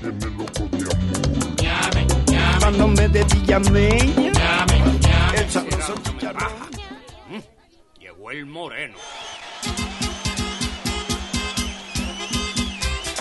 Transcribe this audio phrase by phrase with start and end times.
[0.00, 2.60] tiene loco de amor.
[2.60, 4.66] Cuando me de Villameña,
[5.34, 6.52] el sabroso chicharrón.
[7.98, 8.96] Llegó el moreno.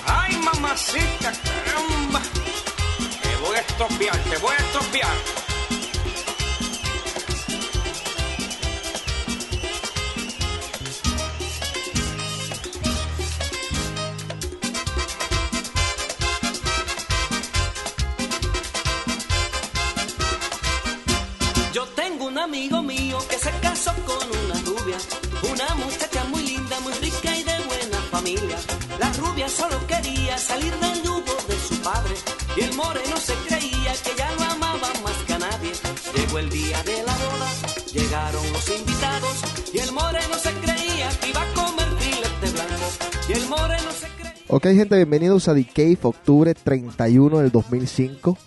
[0.05, 1.33] Ay, mamacita,
[1.65, 2.21] caramba.
[3.21, 5.48] Te voy a estropear, te voy a estropear.
[22.59, 24.97] Amigo mío que se casó con una rubia,
[25.49, 28.57] una muchacha muy linda, muy rica y de buena familia.
[28.99, 32.15] La rubia solo quería salir del yugo de su padre
[32.57, 35.71] y el moreno se creía que ya lo amaba más que a nadie.
[36.13, 37.49] Llegó el día de la boda,
[37.93, 39.35] llegaron los invitados
[39.73, 42.87] y el moreno se creía que iba a comer filete blanco
[43.29, 44.43] y el moreno se creía...
[44.49, 48.37] Ok, gente, bienvenidos a The Cave, octubre 31 del 2005,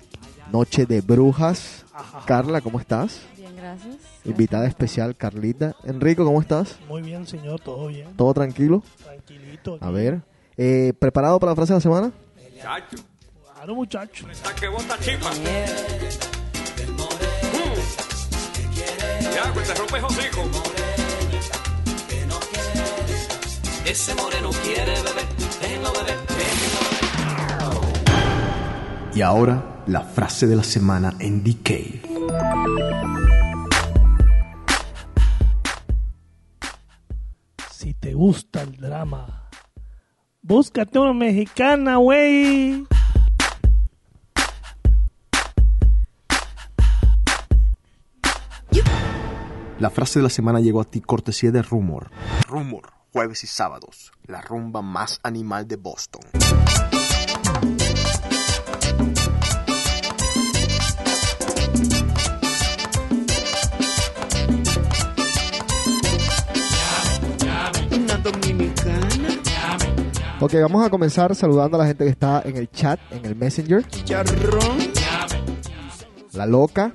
[0.53, 1.87] Noche de Brujas.
[2.27, 3.21] Carla, ¿cómo estás?
[3.63, 3.97] Gracias.
[4.25, 5.77] Invitada especial, Carlita.
[5.85, 6.77] Enrico, ¿cómo estás?
[6.89, 8.09] Muy bien, señor, todo bien.
[8.17, 8.83] ¿Todo tranquilo?
[9.05, 9.79] Tranquilito.
[9.81, 10.21] A ver.
[10.57, 12.13] Eh, ¿Preparado para la frase de la semana?
[12.61, 12.97] Chacho,
[13.55, 14.29] Claro, muchacho.
[14.29, 15.31] está que bota chipa.
[15.31, 15.37] Mm.
[19.35, 20.43] Ya, pues te rompes hocico.
[23.87, 25.27] Ese moreno quiere beber,
[25.61, 26.81] déjenlo beber, déjenlo
[28.01, 29.17] beber.
[29.17, 31.55] Y ahora, la frase de la semana en The
[37.83, 39.51] Si te gusta el drama,
[40.41, 42.87] búscate una mexicana, güey.
[49.81, 52.13] La frase de la semana llegó a ti cortesía de Rumor.
[52.47, 56.23] Rumor, jueves y sábados, la rumba más animal de Boston.
[70.45, 73.37] Ok, vamos a comenzar saludando a la gente que está en el chat, en el
[73.37, 73.87] Messenger.
[73.87, 74.77] chicharrón,
[76.33, 76.93] La Loca.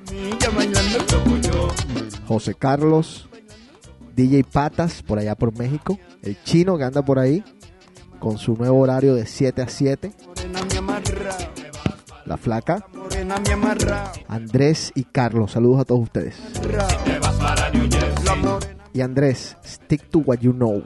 [2.28, 3.30] José Carlos,
[4.18, 5.98] DJ Patas, por allá por México.
[6.24, 7.42] El chino que anda por ahí,
[8.20, 10.12] con su nuevo horario de 7 a 7.
[10.26, 11.38] Morena me amarrao,
[12.26, 12.86] La Flaca,
[14.28, 15.54] Andrés y Carlos.
[15.54, 16.36] Saludos a todos ustedes.
[18.92, 20.84] Y Andrés, stick to what you know.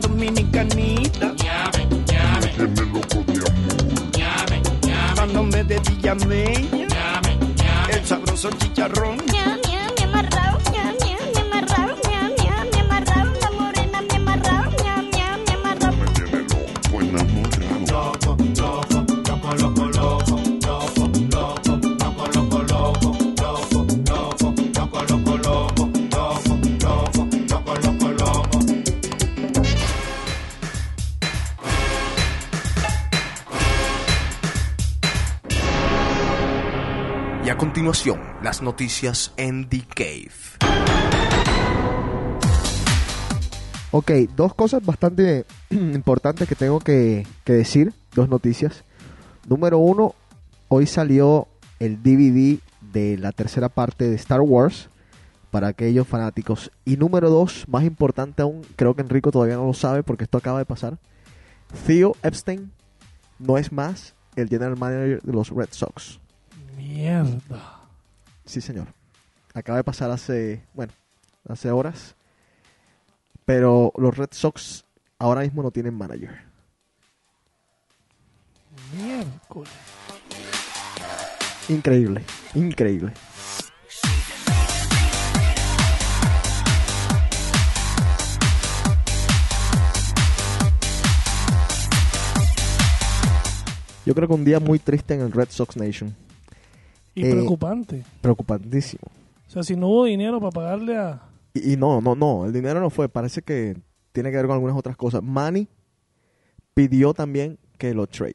[0.00, 4.10] Dominicanita, llame, llame, tiene loco de amor.
[4.12, 7.92] llame, llame, Cuando me de Villameña, llame, llame.
[7.94, 9.16] el sabroso chicharrón.
[9.32, 9.59] Ñam,
[37.80, 40.32] continuación, las noticias en The Cave.
[43.90, 48.84] Ok, dos cosas bastante importantes que tengo que, que decir, dos noticias.
[49.48, 50.14] Número uno,
[50.68, 51.48] hoy salió
[51.78, 52.58] el DVD
[52.92, 54.90] de la tercera parte de Star Wars
[55.50, 56.70] para aquellos fanáticos.
[56.84, 60.36] Y número dos, más importante aún, creo que Enrico todavía no lo sabe porque esto
[60.36, 60.98] acaba de pasar.
[61.86, 62.72] Theo Epstein
[63.38, 66.20] no es más el general manager de los Red Sox.
[66.80, 67.80] Mierda.
[68.44, 68.86] Sí, señor.
[69.52, 70.92] Acaba de pasar hace, bueno,
[71.48, 72.14] hace horas.
[73.44, 74.84] Pero los Red Sox
[75.18, 76.42] ahora mismo no tienen manager.
[78.96, 79.70] Miércoles.
[81.68, 82.24] Increíble,
[82.54, 83.12] increíble.
[94.06, 96.16] Yo creo que un día muy triste en el Red Sox Nation.
[97.14, 98.04] Y Eh, preocupante.
[98.20, 99.02] Preocupantísimo.
[99.46, 101.22] O sea, si no hubo dinero para pagarle a...
[101.54, 103.08] Y, y no, no, no, el dinero no fue.
[103.08, 103.76] Parece que
[104.12, 105.22] tiene que ver con algunas otras cosas.
[105.22, 105.68] Manny
[106.74, 108.34] pidió también que lo trade,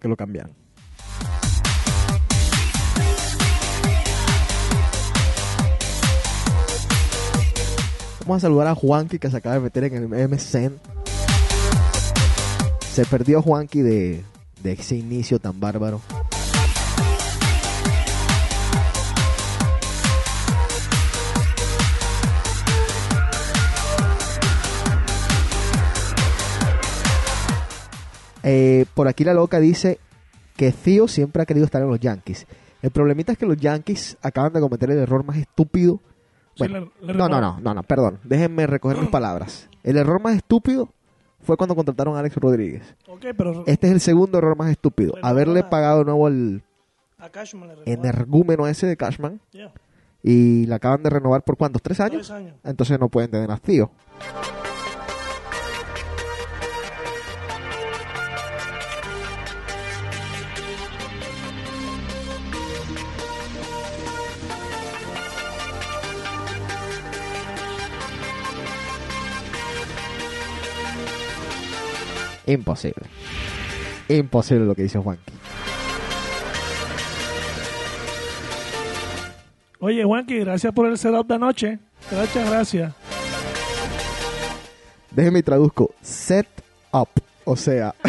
[0.00, 0.52] que lo cambiaran.
[8.20, 10.80] Vamos a saludar a Juanqui que se acaba de meter en el MSN.
[12.92, 14.24] Se perdió Juanqui de,
[14.62, 16.00] de ese inicio tan bárbaro.
[28.48, 29.98] Eh, por aquí la loca dice
[30.56, 32.46] que Theo siempre ha querido estar en los Yankees.
[32.80, 36.00] El problemita es que los Yankees acaban de cometer el error más estúpido.
[36.54, 38.20] Sí, no, no, no, no, no, perdón.
[38.22, 39.68] Déjenme recoger mis palabras.
[39.82, 40.88] El error más estúpido
[41.42, 42.94] fue cuando contrataron a Alex Rodríguez.
[43.20, 45.12] Pero Este es el segundo error más estúpido.
[45.14, 46.62] Pero Haberle pagado de nuevo el
[47.18, 48.00] a Cashman le recuerdo.
[48.04, 49.72] energúmeno ese de Cashman Yeah,
[50.22, 52.26] y la acaban de renovar por cuántos, tres años.
[52.26, 52.54] tres años.
[52.62, 53.90] Entonces no pueden tener a Theo.
[72.46, 73.06] Imposible.
[74.08, 75.32] Imposible lo que dice Juanqui.
[79.80, 81.78] Oye, Juanqui, gracias por el setup de anoche.
[82.10, 82.92] Gracias, gracias.
[85.10, 85.90] Déjeme y traduzco.
[86.02, 86.46] Set
[86.92, 87.08] up.
[87.44, 87.94] O sea,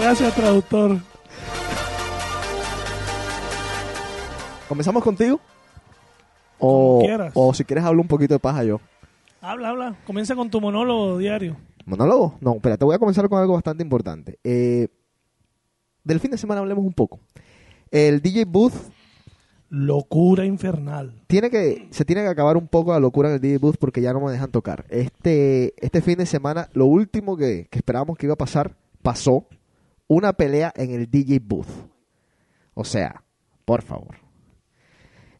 [0.00, 0.98] Gracias, traductor.
[4.68, 5.38] ¿comenzamos contigo?
[6.58, 7.32] Como O, quieras.
[7.34, 8.80] o si quieres hablo un poquito de paja yo.
[9.42, 9.96] Habla, habla.
[10.06, 11.56] Comienza con tu monólogo diario.
[11.84, 12.38] ¿Monólogo?
[12.40, 14.38] No, espera, te voy a comenzar con algo bastante importante.
[14.44, 14.86] Eh,
[16.04, 17.18] del fin de semana hablemos un poco.
[17.90, 18.72] El DJ Booth
[19.68, 21.24] Locura infernal.
[21.26, 24.00] tiene que, se tiene que acabar un poco la locura en el DJ Booth porque
[24.00, 24.84] ya no me dejan tocar.
[24.90, 29.48] Este, este fin de semana, lo último que, que esperábamos que iba a pasar, pasó.
[30.06, 31.66] Una pelea en el DJ Booth.
[32.74, 33.24] O sea,
[33.64, 34.18] por favor.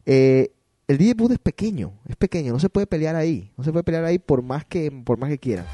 [0.05, 0.51] Eh,
[0.87, 3.51] el DJ Booth es pequeño, es pequeño, no se puede pelear ahí.
[3.57, 5.65] No se puede pelear ahí por más que, por más que quieran.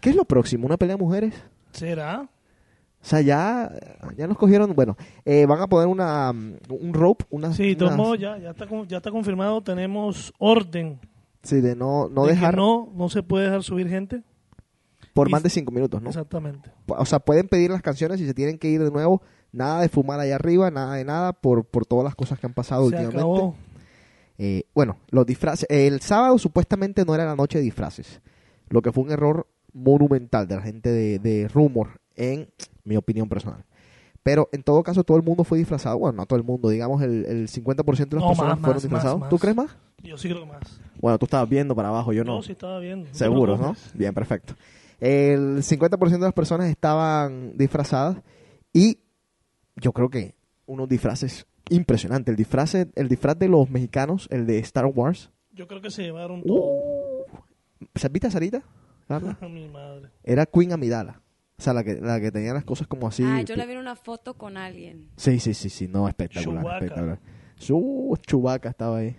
[0.00, 0.66] ¿Qué es lo próximo?
[0.66, 1.34] ¿Una pelea de mujeres?
[1.72, 2.22] ¿Será?
[3.02, 3.70] O sea, ya,
[4.16, 4.96] ya nos cogieron, bueno,
[5.26, 7.52] eh, van a poner una, mm, un rope, una...
[7.52, 9.60] Sí, unas- modos, ya, ya, está, ya está confirmado.
[9.62, 10.98] Tenemos orden.
[11.42, 14.22] sí, de no, no de que dejar no, no se puede dejar subir gente.
[15.12, 16.08] por y- más de cinco minutos, ¿no?
[16.08, 16.70] Exactamente.
[16.86, 19.20] O sea, pueden pedir las canciones y se tienen que ir de nuevo.
[19.52, 22.54] Nada de fumar allá arriba, nada de nada por, por todas las cosas que han
[22.54, 23.18] pasado Se últimamente.
[23.18, 23.54] acabó.
[24.38, 25.66] Eh, bueno, los disfraces.
[25.70, 28.20] El sábado supuestamente no era la noche de disfraces.
[28.68, 32.48] Lo que fue un error monumental de la gente de, de Rumor, en
[32.84, 33.64] mi opinión personal.
[34.22, 35.98] Pero en todo caso, todo el mundo fue disfrazado.
[35.98, 38.74] Bueno, no todo el mundo, digamos el, el 50% de las No, personas más, fueron
[38.76, 39.20] más, disfrazados.
[39.20, 39.76] más, ¿Tú crees más?
[40.02, 40.80] Yo sí creo que más.
[41.00, 42.36] Bueno, tú estabas viendo para abajo, yo no.
[42.38, 43.08] Yo sí estaba viendo.
[43.12, 43.76] Seguro, ¿no?
[43.92, 44.54] Bien, perfecto.
[45.00, 48.16] El 50% de las personas estaban disfrazadas
[48.72, 48.98] y
[49.76, 50.34] yo creo que
[50.66, 52.32] unos disfraces impresionantes.
[52.32, 55.30] El disfraz, el disfraz de los mexicanos, el de Star Wars.
[55.52, 56.46] Yo creo que se llevaron Uh.
[56.46, 57.26] todo.
[57.94, 58.62] ¿Se viste a Sarita?
[59.08, 59.36] Carla?
[59.48, 60.10] Mi madre.
[60.22, 61.20] Era Queen Amidala.
[61.56, 63.22] O sea, la que, la que tenía las cosas como así.
[63.24, 65.08] Ah, yo le vi una foto con alguien.
[65.16, 65.86] Sí, sí, sí, sí.
[65.86, 66.62] No, espectacular.
[66.62, 66.76] Chewbacca.
[66.84, 67.18] espectacular.
[67.56, 69.16] Su Chubaca estaba ahí.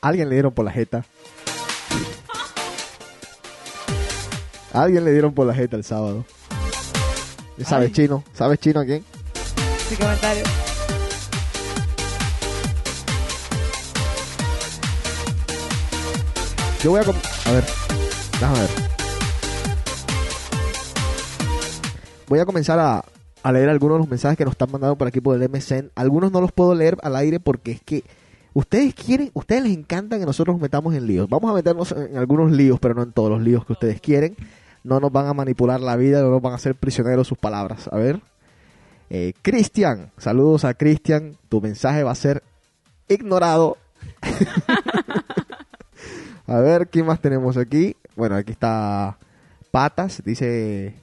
[0.00, 1.04] Alguien le dieron por la jeta.
[4.72, 6.24] Alguien le dieron por la jeta el sábado.
[7.64, 7.92] ¿Sabes Ay.
[7.92, 8.24] chino?
[8.34, 9.04] ¿Sabes chino a quién?
[9.88, 10.44] Sin comentario.
[16.82, 17.02] Yo voy a...
[17.02, 17.64] A ver.
[18.32, 18.70] Déjame ver.
[22.28, 23.04] Voy a comenzar a,
[23.42, 25.90] a leer algunos de los mensajes que nos están mandando por aquí por el MSN.
[25.94, 28.04] Algunos no los puedo leer al aire porque es que
[28.56, 31.28] ustedes quieren, ustedes les encanta que nosotros nos metamos en líos.
[31.28, 34.34] Vamos a meternos en algunos líos, pero no en todos los líos que ustedes quieren.
[34.82, 37.86] No nos van a manipular la vida, no nos van a hacer prisioneros sus palabras.
[37.92, 38.22] A ver.
[39.10, 41.36] Eh, Cristian, saludos a Cristian.
[41.50, 42.42] Tu mensaje va a ser
[43.08, 43.76] ignorado.
[46.48, 47.96] A ver, ¿quién más tenemos aquí?
[48.14, 49.18] Bueno, aquí está
[49.70, 50.94] Patas, dice...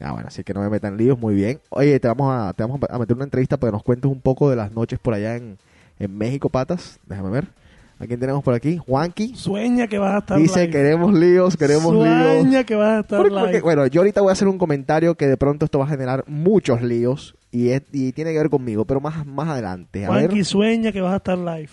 [0.00, 1.60] Ah, bueno, así que no me metan líos, muy bien.
[1.68, 4.20] Oye, te vamos a, te vamos a meter una entrevista para que nos cuentes un
[4.20, 5.58] poco de las noches por allá en,
[5.98, 6.98] en México, Patas.
[7.06, 7.48] Déjame ver.
[7.98, 8.76] ¿A quién tenemos por aquí?
[8.76, 9.34] Juanqui.
[9.36, 10.70] Sueña que vas a estar Dice, live.
[10.72, 12.06] queremos líos, queremos líos.
[12.42, 13.60] Sueña que vas a estar Porque- porque, live.
[13.62, 16.22] bueno, yo ahorita voy a hacer un comentario que de pronto esto va a generar
[16.26, 20.04] muchos líos y, es- y tiene que ver conmigo, pero más, más adelante.
[20.04, 20.26] A ver.
[20.26, 21.70] Juanqui sueña que vas a estar live.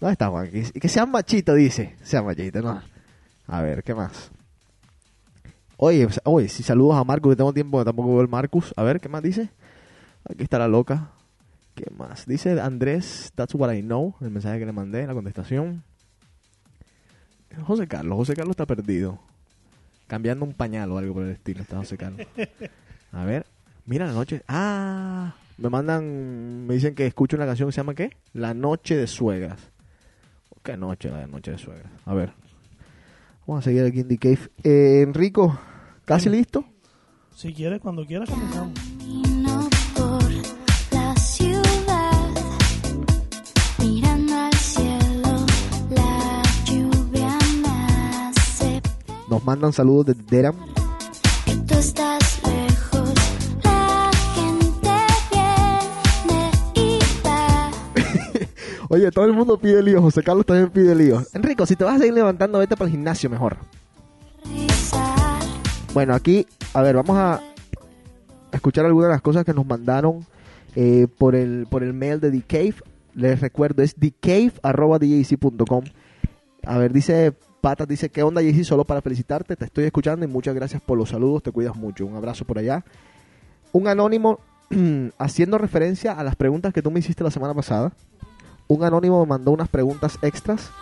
[0.00, 0.62] ¿Dónde está Juanqui?
[0.72, 1.96] Y que sean machitos, dice.
[2.02, 2.80] Sean machitos, no.
[3.46, 4.30] A ver, ¿qué más?
[5.76, 8.72] Oye, pues, oye, si saludos a Marcus, que tengo tiempo que tampoco veo el Marcus.
[8.76, 9.50] A ver, ¿qué más dice?
[10.28, 11.10] Aquí está la loca.
[11.74, 12.26] ¿Qué más?
[12.26, 14.14] Dice Andrés, that's what I know.
[14.20, 15.82] El mensaje que le mandé, la contestación.
[17.64, 19.18] José Carlos, José Carlos está perdido.
[20.06, 22.26] Cambiando un pañal o algo por el estilo, está José Carlos.
[23.12, 23.46] A ver,
[23.86, 24.42] mira la noche.
[24.48, 28.16] Ah, me mandan, me dicen que escucho una canción que se llama ¿qué?
[28.32, 29.70] La Noche de Suegras.
[30.62, 31.90] ¿Qué noche la de Noche de Suegras?
[32.04, 32.32] A ver.
[33.46, 34.50] Vamos a seguir aquí en The Cave.
[34.62, 35.58] Eh, Enrico,
[36.04, 36.64] ¿casi listo?
[37.34, 38.91] Si quieres, cuando quieras, comenzamos.
[49.32, 50.52] Nos mandan saludos desde.
[51.46, 53.14] Que tú estás lejos,
[53.64, 54.90] la gente
[55.30, 57.70] viene y va.
[58.90, 60.02] Oye, todo el mundo pide lío.
[60.02, 61.22] José Carlos también pide lío.
[61.32, 63.56] Enrico, si te vas a seguir levantando, vete para el gimnasio mejor.
[65.94, 67.40] Bueno, aquí, a ver, vamos a
[68.52, 70.26] escuchar algunas de las cosas que nos mandaron
[70.76, 72.74] eh, por, el, por el mail de The Cave.
[73.14, 75.84] Les recuerdo, es thecave.com.
[76.64, 78.64] A ver, dice Patas, dice, ¿qué onda, JC?
[78.64, 82.04] Solo para felicitarte, te estoy escuchando y muchas gracias por los saludos, te cuidas mucho.
[82.04, 82.84] Un abrazo por allá.
[83.70, 84.40] Un anónimo,
[85.18, 87.92] haciendo referencia a las preguntas que tú me hiciste la semana pasada.
[88.66, 90.72] Un anónimo me mandó unas preguntas extras.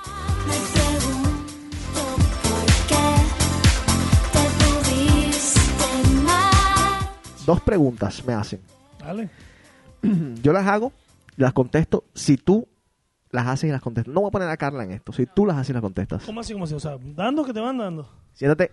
[7.44, 8.60] Dos preguntas me hacen.
[8.98, 9.28] Dale.
[10.42, 10.92] Yo las hago,
[11.36, 12.04] las contesto.
[12.14, 12.66] Si tú
[13.30, 14.12] las haces y las contestas.
[14.12, 15.12] No voy a poner a Carla en esto.
[15.12, 16.24] Si tú las haces y las contestas.
[16.24, 16.74] ¿Cómo así, cómo así?
[16.74, 18.08] O sea, dando que te van dando.
[18.34, 18.72] Siéntate.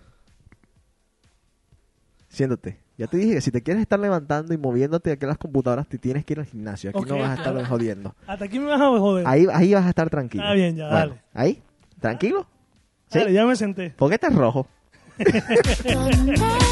[2.30, 2.80] Siéntate.
[2.98, 5.88] Ya te dije que si te quieres estar levantando y moviéndote aquí en las computadoras,
[5.88, 6.90] te tienes que ir al gimnasio.
[6.90, 8.16] Aquí no vas a estar jodiendo.
[8.26, 9.28] Hasta aquí me vas a joder.
[9.28, 10.44] Ahí, ahí vas a estar tranquilo.
[10.44, 11.22] Está bien, ya, Bueno, dale.
[11.34, 11.62] Ahí,
[12.00, 12.48] tranquilo.
[13.10, 13.20] ¿Sí?
[13.20, 13.92] Dale, ya me senté.
[13.92, 14.68] ¿Por qué estás rojo?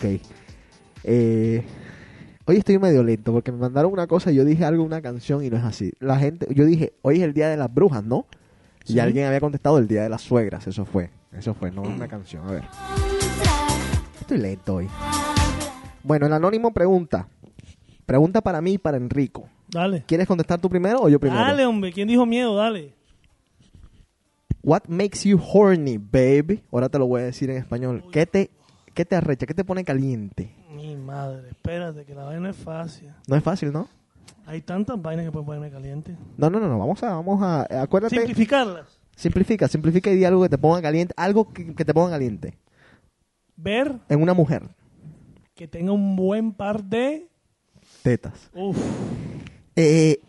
[0.00, 0.18] Ok.
[1.04, 1.62] Eh,
[2.46, 5.44] hoy estoy medio lento porque me mandaron una cosa y yo dije algo, una canción
[5.44, 5.92] y no es así.
[6.00, 8.24] La gente, yo dije, hoy es el día de las brujas, ¿no?
[8.86, 10.66] Y alguien había contestado el día de las suegras.
[10.66, 11.10] Eso fue.
[11.36, 12.48] Eso fue, no es una canción.
[12.48, 12.64] A ver.
[14.18, 14.88] Estoy lento hoy.
[16.02, 17.28] Bueno, el anónimo pregunta.
[18.06, 19.50] Pregunta para mí y para Enrico.
[19.68, 20.04] Dale.
[20.06, 21.42] ¿Quieres contestar tú primero o yo primero?
[21.42, 21.92] Dale, hombre.
[21.92, 22.56] ¿Quién dijo miedo?
[22.56, 22.94] Dale.
[24.62, 26.62] What makes you horny, baby?
[26.72, 28.02] Ahora te lo voy a decir en español.
[28.10, 28.50] ¿Qué te,
[29.00, 29.46] qué te arrecha?
[29.46, 30.54] ¿Qué te pone caliente?
[30.70, 33.10] Mi madre, espérate, que la vaina es fácil.
[33.26, 33.88] No es fácil, ¿no?
[34.44, 36.18] Hay tantas vainas que pueden ponerme caliente.
[36.36, 36.78] No, no, no, no.
[36.78, 38.16] Vamos a, vamos a, acuérdate.
[38.16, 39.00] Simplificarlas.
[39.16, 42.58] Simplifica, simplifica y di algo que te ponga caliente, algo que, que te ponga caliente
[43.56, 44.62] Ver en una mujer.
[45.54, 47.28] que tenga un buen par de...
[48.02, 48.50] Tetas.
[48.54, 48.78] Uf.
[49.76, 50.20] Eh,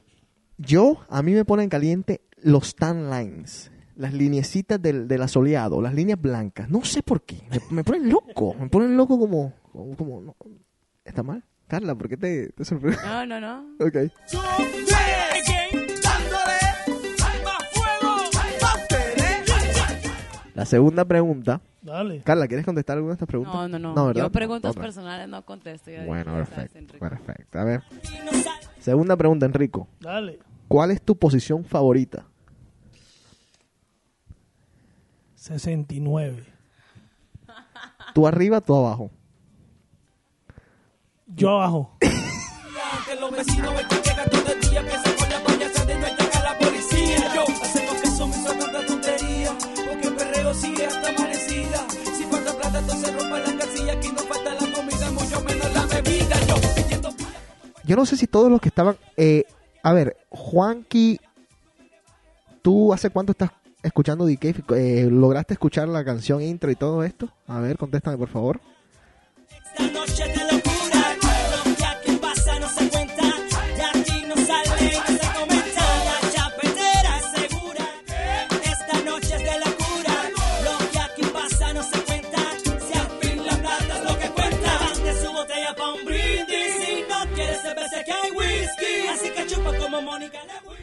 [0.58, 3.71] yo, a mí me ponen caliente los tan lines,
[4.01, 6.70] las lineecitas del, del asoleado, las líneas blancas.
[6.70, 10.36] No sé por qué, me, me ponen loco, me ponen loco como, como, como- no.
[11.05, 11.43] ¿Está mal?
[11.67, 12.98] Carla, ¿por qué te, te sorprende?
[13.05, 13.65] No, no, no.
[13.86, 13.96] Ok.
[20.53, 21.62] La segunda pregunta.
[21.81, 22.22] Dale.
[22.22, 23.55] Carla, ¿quieres contestar alguna de estas preguntas?
[23.55, 24.05] No, no, no.
[24.08, 24.24] ¿verdad?
[24.24, 25.89] Yo preguntas personales no contesto.
[25.89, 27.60] yo Bueno, digo, ¿sabes, perfecto, perfecto.
[27.60, 27.81] A ver.
[28.79, 29.88] Segunda pregunta, Enrico.
[30.00, 30.39] Dale.
[30.67, 32.25] ¿Cuál es tu posición favorita?
[35.41, 36.45] 69.
[38.13, 39.10] ¿Tú arriba, tú abajo?
[41.25, 41.98] Yo abajo.
[57.83, 58.95] Yo no sé si todos los que estaban...
[59.17, 59.45] eh,
[59.81, 61.19] a ver, Juanqui,
[62.62, 63.50] ¿tú hace cuánto estás
[63.83, 64.71] escuchando DK?
[64.75, 67.29] Eh, ¿Lograste escuchar la canción intro y todo esto?
[67.47, 68.59] A ver, contéstame por favor.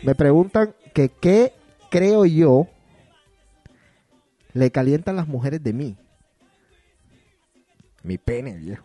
[0.02, 1.52] Me preguntan que qué
[1.90, 2.66] creo yo
[4.58, 5.96] le calientan las mujeres de mí.
[8.02, 8.84] Mi pene, viejo.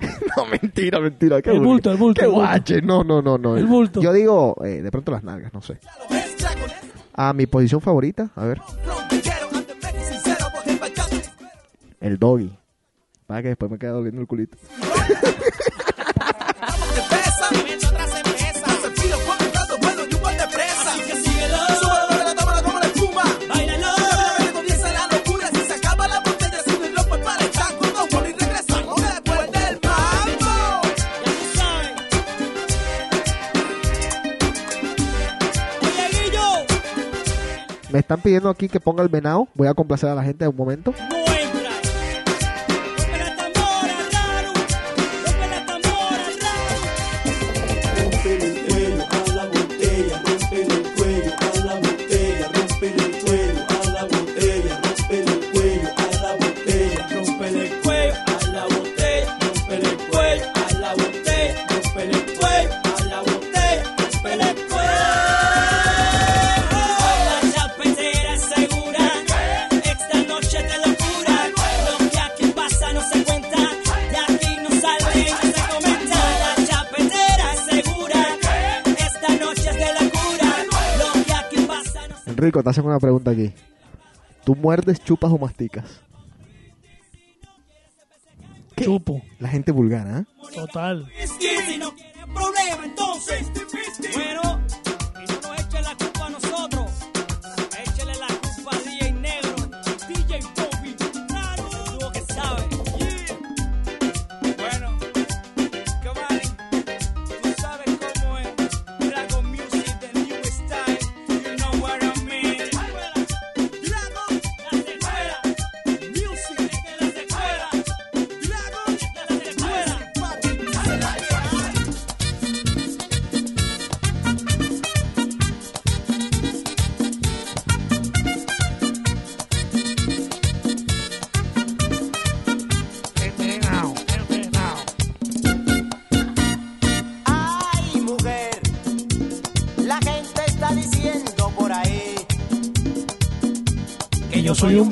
[0.36, 1.40] no, mentira, mentira.
[1.40, 2.46] Qué El bulto, el bulto, Qué el bulto.
[2.46, 2.82] guache.
[2.82, 3.56] No, no, no, no.
[3.56, 4.00] El bulto.
[4.00, 5.78] Yo digo, eh, de pronto las nalgas, no sé.
[7.14, 8.60] Ah, mi posición favorita, a ver.
[12.00, 12.58] El doggy.
[13.26, 14.58] Para que después me quede doliendo el culito.
[37.94, 39.46] Me están pidiendo aquí que ponga el venado.
[39.54, 40.92] Voy a complacer a la gente un momento.
[82.44, 83.52] Enrico, te hacen una pregunta aquí.
[84.44, 86.02] ¿Tú muerdes, chupas o masticas?
[88.76, 88.84] ¿Qué?
[88.84, 89.22] Chupo.
[89.38, 90.24] La gente vulgar, ¿ah?
[90.54, 91.10] Total.
[91.38, 93.50] Si no quieren problema, entonces.
[94.12, 94.60] Bueno,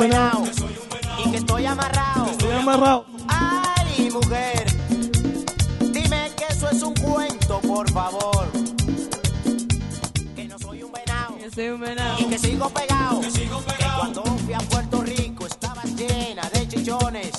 [0.02, 0.42] venado.
[1.24, 2.26] y que estoy amarrado.
[2.26, 3.04] Estoy amarrado.
[3.28, 4.64] Ay, mujer,
[5.92, 8.46] dime que eso es un cuento, por favor.
[10.34, 12.16] Que no soy un venado Yo soy un venado.
[12.18, 13.20] y que sigo pegado.
[13.20, 17.30] Que cuando fui a Puerto Rico estaba llena de chichones.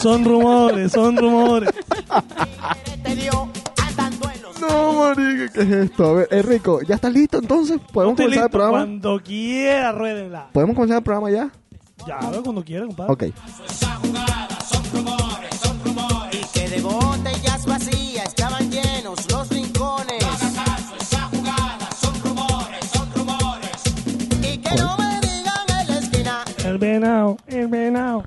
[0.00, 1.70] Son rumores, son rumores.
[5.66, 6.06] Es esto?
[6.06, 7.78] A ver, Enrico, ¿ya estás listo entonces?
[7.92, 8.48] ¿Podemos comenzar el listo.
[8.50, 8.78] programa?
[8.78, 10.48] Cuando quiera, ruédenla.
[10.52, 11.50] ¿Podemos comenzar el programa ya?
[12.06, 13.12] Ya, cuando quiera, compadre.
[13.12, 13.22] Ok.
[16.32, 20.24] Y que de botellas vacías estaban llenos los rincones.
[24.42, 28.24] Y que no me digan en la esquina El venado, el venado.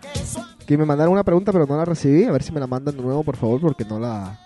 [0.61, 2.25] Aquí me mandaron una pregunta, pero no la recibí.
[2.25, 4.37] A ver si me la mandan de nuevo, por favor, porque no la...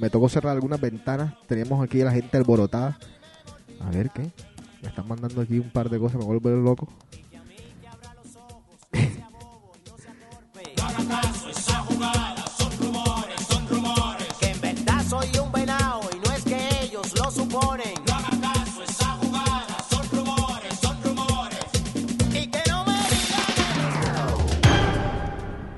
[0.00, 1.34] Me tocó cerrar algunas ventanas.
[1.46, 2.98] Teníamos aquí a la gente alborotada.
[3.80, 4.30] A ver, ¿qué?
[4.82, 6.88] Me están mandando aquí un par de cosas, me vuelvo loco.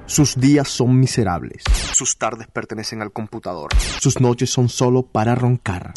[0.06, 1.64] Sus días son miserables.
[1.92, 3.70] Sus tardes pertenecen al computador.
[4.00, 5.92] Sus noches son solo para roncar.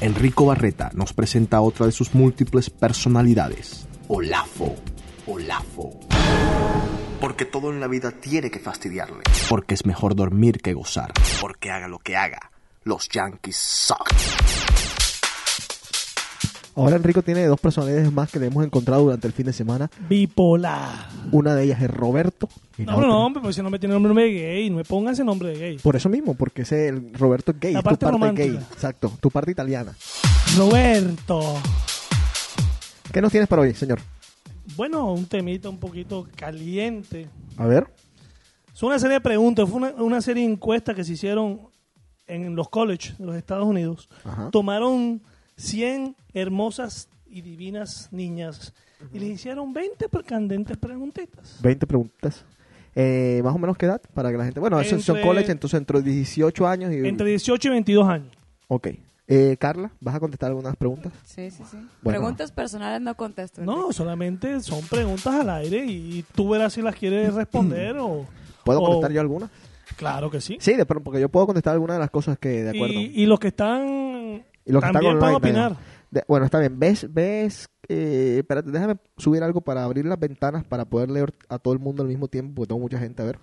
[0.00, 3.86] Enrico Barreta nos presenta otra de sus múltiples personalidades.
[4.08, 4.76] Olafo.
[5.26, 6.00] Olafo.
[7.20, 9.22] Porque todo en la vida tiene que fastidiarle.
[9.48, 11.12] Porque es mejor dormir que gozar.
[11.40, 12.50] Porque haga lo que haga.
[12.84, 14.08] Los Yankees suck.
[16.76, 19.90] Ahora Enrico tiene dos personalidades más que le hemos encontrado durante el fin de semana.
[20.08, 21.08] Bipolar.
[21.32, 22.48] Una de ellas es Roberto.
[22.78, 24.84] y No, no, no, hombre, pues si no me tiene nombre de gay, no me
[24.84, 25.78] ponga ese nombre de gay.
[25.78, 27.72] Por eso mismo, porque ese el Roberto es gay.
[27.72, 28.46] La tu parte parte romántica.
[28.46, 28.56] gay.
[28.72, 29.94] Exacto, tu parte italiana.
[30.56, 31.54] Roberto.
[33.12, 34.00] ¿Qué nos tienes para hoy, señor?
[34.76, 37.28] Bueno, un temita un poquito caliente.
[37.56, 37.92] A ver.
[38.72, 41.60] Es una serie de preguntas, fue una, una serie de encuestas que se hicieron
[42.26, 44.08] en los colleges de los Estados Unidos.
[44.24, 44.50] Ajá.
[44.50, 45.20] Tomaron
[45.60, 48.72] 100 hermosas y divinas niñas
[49.12, 51.58] y les hicieron 20 per- candentes preguntitas.
[51.62, 52.44] 20 preguntas.
[52.96, 54.58] Eh, más o menos qué edad para que la gente.
[54.58, 57.06] Bueno, eso son Entre- college, entonces entre 18 años y.
[57.06, 58.28] Entre 18 y 22 años.
[58.68, 58.88] Ok.
[59.32, 61.12] Eh, Carla, ¿vas a contestar algunas preguntas?
[61.24, 61.76] Sí, sí, sí.
[62.02, 62.18] Bueno.
[62.18, 63.62] Preguntas personales no contesto.
[63.62, 68.26] No, solamente son preguntas al aire y tú verás si las quieres responder o...
[68.64, 69.48] ¿Puedo o- contestar yo algunas?
[69.96, 70.56] Claro que sí.
[70.60, 72.94] Sí, de pronto, porque yo puedo contestar algunas de las cosas que, de acuerdo.
[72.94, 74.42] Y, y los que están...
[74.64, 75.76] Y los que también online, opinar.
[76.10, 76.78] De- bueno, está bien.
[76.78, 77.06] ¿Ves?
[77.12, 77.68] ¿Ves?
[77.88, 81.80] Eh, espérate, déjame subir algo para abrir las ventanas para poder leer a todo el
[81.80, 83.22] mundo al mismo tiempo, porque tengo mucha gente.
[83.22, 83.38] A ver.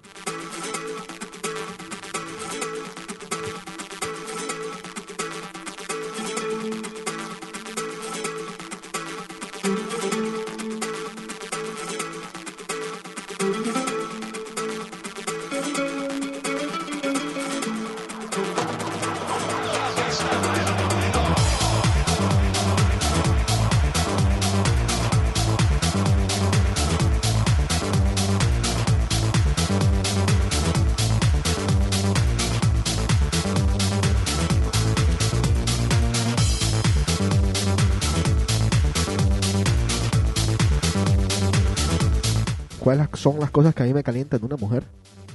[42.87, 44.85] ¿Cuáles son las cosas que a mí me calientan de una mujer?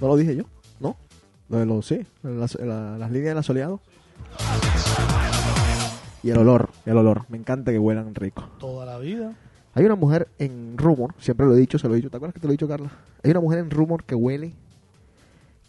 [0.00, 0.44] ¿No lo dije yo?
[0.80, 0.96] ¿No?
[1.50, 3.78] Lo de los, sí, las, la- las líneas del asoleado.
[6.22, 7.26] Y el olor, el olor.
[7.28, 8.48] Me encanta que huelan rico.
[8.58, 9.34] Toda la vida.
[9.74, 12.08] Hay una mujer en Rumor, siempre lo he dicho, se lo he dicho.
[12.08, 12.90] ¿Te acuerdas que te lo he dicho, Carla?
[13.22, 14.54] Hay una mujer en Rumor que huele,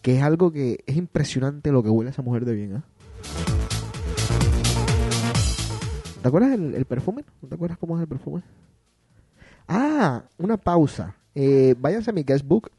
[0.02, 2.84] que es algo que es impresionante lo que huele esa mujer de bien, ¿ah?
[6.22, 7.26] ¿Te acuerdas el, el perfume?
[7.42, 8.42] ¿No te acuerdas cómo es el perfume?
[9.68, 11.16] Ah, una pausa.
[11.36, 12.70] Eh, váyanse a mi guestbook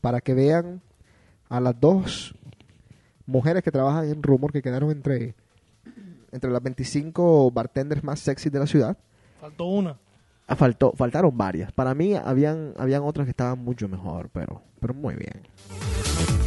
[0.00, 0.80] para que vean
[1.48, 2.34] a las dos
[3.26, 5.34] mujeres que trabajan en Rumor que quedaron entre,
[6.32, 8.96] entre las 25 bartenders más sexy de la ciudad.
[9.40, 9.98] Faltó una.
[10.46, 11.72] Ah, faltó, faltaron varias.
[11.72, 16.37] Para mí habían, habían otras que estaban mucho mejor, pero, pero muy bien.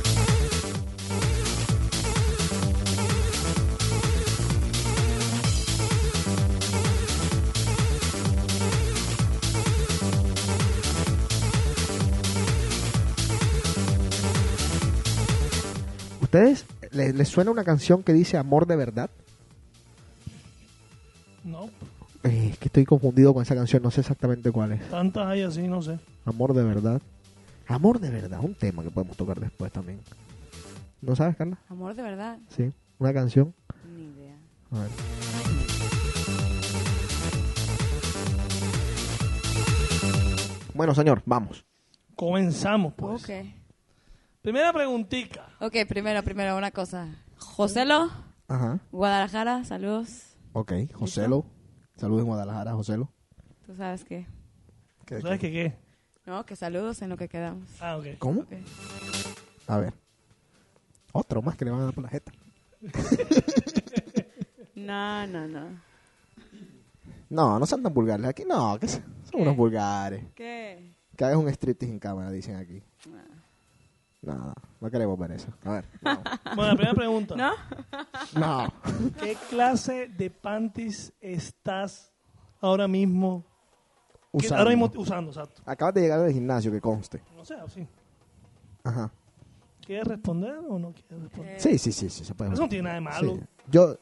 [16.32, 19.10] ¿Ustedes les, les suena una canción que dice amor de verdad?
[21.44, 21.65] No,
[22.24, 24.89] Eh, es que estoy confundido con esa canción, no sé exactamente cuál es.
[24.89, 26.00] tantas hay así, no sé.
[26.24, 27.02] Amor de verdad.
[27.67, 30.00] Amor de verdad, un tema que podemos tocar después también.
[31.02, 31.58] ¿No sabes, Carla?
[31.67, 32.38] Amor de verdad.
[32.56, 33.54] Sí, una canción.
[33.94, 34.36] Ni idea.
[34.72, 34.89] A ver.
[40.74, 41.65] Bueno, señor, vamos.
[42.15, 43.24] Comenzamos, pues.
[43.24, 43.30] Ok.
[44.41, 45.47] Primera preguntita.
[45.60, 47.08] Ok, primero, primero, una cosa.
[47.38, 48.10] Joselo,
[48.47, 48.80] Ajá.
[48.91, 50.36] Guadalajara, saludos.
[50.54, 51.45] Ok, Joselo.
[51.95, 53.12] Saludos en Guadalajara, Joselo.
[53.65, 54.25] Tú sabes qué.
[55.06, 55.51] ¿Qué- ¿Sabes qué?
[55.51, 55.75] qué?
[56.25, 57.67] No, que saludos en lo que quedamos.
[57.80, 58.06] Ah, ok.
[58.19, 58.41] ¿Cómo?
[58.41, 58.54] Ok.
[59.67, 59.93] A ver.
[61.13, 62.32] Otro más que le van a dar por la jeta.
[64.75, 65.80] No, no, no.
[67.30, 68.25] No, no sean tan vulgares.
[68.25, 70.25] Aquí no, que son son unos vulgares.
[70.34, 70.95] ¿Qué?
[71.15, 72.82] Que hagas un striptease en cámara, dicen aquí.
[73.08, 73.17] No,
[74.22, 75.48] no queremos ver eso.
[75.64, 75.86] A ver.
[76.56, 77.36] Bueno, la primera pregunta.
[77.36, 77.52] ¿No?
[78.40, 78.68] No.
[79.20, 82.12] ¿Qué clase de panties estás
[82.60, 83.46] ahora mismo,
[84.32, 84.56] Usando.
[84.58, 85.32] ahora mismo usando?
[85.32, 85.62] Exacto.
[85.66, 87.22] Acabas de llegar del gimnasio, que conste.
[87.36, 87.88] No sé, sí.
[88.84, 89.12] Ajá.
[89.86, 91.60] ¿Quieres responder o no quieres responder?
[91.60, 92.54] Sí, sí, sí, sí, se puede.
[92.54, 93.36] Eso no tiene nada de malo.
[93.36, 93.42] Sí.
[93.72, 93.98] Yo,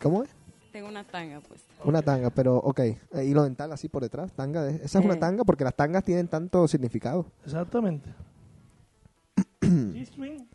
[0.00, 0.30] ¿cómo es?
[0.72, 1.72] Tengo una tanga puesta.
[1.84, 2.80] Una tanga, pero ok.
[2.80, 4.62] Eh, hilo dental así por detrás, tanga.
[4.62, 5.18] de- esa es una Eh.
[5.18, 7.26] tanga porque las tangas tienen tanto significado.
[7.44, 8.08] Exactamente.
[9.94, 10.46] G-string.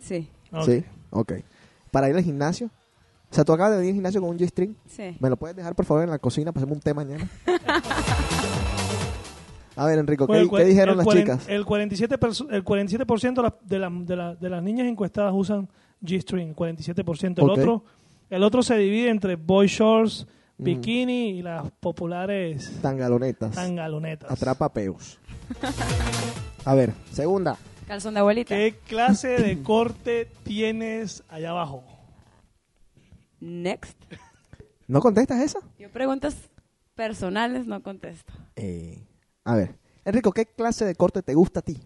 [0.00, 0.64] Sí, Ok.
[0.64, 1.32] Sí, ok.
[1.90, 2.70] Para ir al gimnasio.
[3.30, 4.74] O sea, tú acabas de venir al gimnasio con un G-string.
[4.86, 5.16] sí.
[5.20, 7.28] ¿Me lo puedes dejar, por favor, en la cocina hacerme un té mañana?
[9.76, 11.48] A ver, Enrico, ¿qué, el qué dijeron el las chicas?
[11.48, 15.32] El 47%, perso- el 47 de, la- de, la- de la- de las niñas encuestadas
[15.34, 15.68] usan
[16.02, 17.38] G-string, 47%.
[17.42, 17.58] El Ok.
[17.58, 17.84] otro
[18.30, 20.26] el otro se divide entre boy shorts,
[20.58, 23.54] bikini y las populares Tangalonetas.
[23.54, 24.30] tangalonetas.
[24.30, 25.18] Atrapa peos.
[26.64, 27.56] A ver, segunda.
[27.88, 28.54] Calzón de abuelita.
[28.54, 31.82] ¿Qué clase de corte tienes allá abajo?
[33.40, 33.96] Next.
[34.86, 35.60] ¿No contestas esa?
[35.78, 36.36] Yo preguntas
[36.94, 38.30] personales no contesto.
[38.56, 39.06] Eh,
[39.42, 41.80] a ver, Enrico, ¿qué clase de corte te gusta a ti?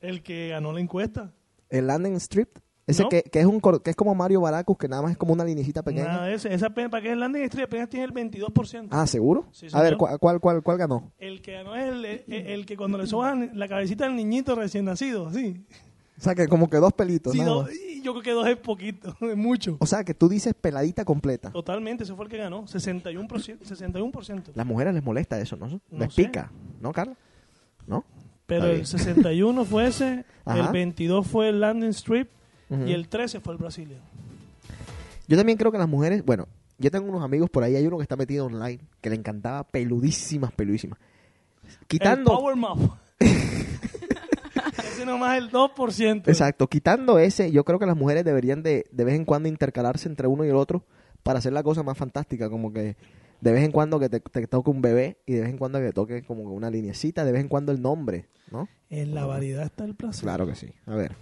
[0.00, 1.34] El que ganó la encuesta.
[1.68, 2.56] ¿El landing strip?
[2.88, 3.08] Ese No.
[3.10, 5.44] que, que es un que es como Mario Baracus, que nada más es como una
[5.44, 6.06] linecita pequeña.
[6.06, 6.52] Nada ese.
[6.52, 8.88] Esa pena, para que es el landing street apenas tiene el 22%.
[8.90, 9.46] Ah, ¿seguro?
[9.52, 9.96] Sí, a ver.
[9.96, 11.12] ¿cuál, cuál, cuál, cuál ganó?
[11.18, 14.54] El que ganó es el, el, el que cuando le soban la cabecita del niñito
[14.54, 15.64] recién nacido, sí.
[16.16, 17.32] O sea, que como que dos pelitos.
[17.32, 17.70] Sí, dos-
[18.02, 19.76] yo creo que dos es poquito, es mucho.
[19.80, 21.50] O sea, que tú dices peladita completa.
[21.52, 23.58] Totalmente, ese fue el que ganó, 61%.
[23.60, 24.42] 61%.
[24.54, 25.66] Las mujeres les molesta eso, ¿no?
[25.68, 26.24] No les sé.
[26.24, 27.14] pica, ¿no, Carla?
[27.86, 28.04] ¿No?
[28.46, 28.86] Pero el bien.
[28.86, 30.72] 61 fue ese, el Ajá.
[30.72, 32.30] 22 fue el landing strip
[32.70, 34.00] Y el 13 fue el Brazilian.
[35.26, 37.96] Yo también creo que las mujeres, bueno, yo tengo unos amigos por ahí, hay uno
[37.98, 40.98] que está metido online, que le encantaba peludísimas, peludísimas.
[41.64, 42.90] El Quitando, Power Muff.
[44.78, 46.28] ese nomás el 2%.
[46.28, 50.08] exacto, quitando ese, yo creo que las mujeres deberían de, de vez en cuando intercalarse
[50.08, 50.84] entre uno y el otro
[51.22, 52.96] para hacer la cosa más fantástica, como que
[53.40, 55.78] de vez en cuando que te, te toque un bebé y de vez en cuando
[55.78, 58.68] que te toque como una linecita, de vez en cuando el nombre, ¿no?
[58.90, 60.22] En la variedad está el placer.
[60.22, 60.72] Claro que sí.
[60.86, 61.14] A ver.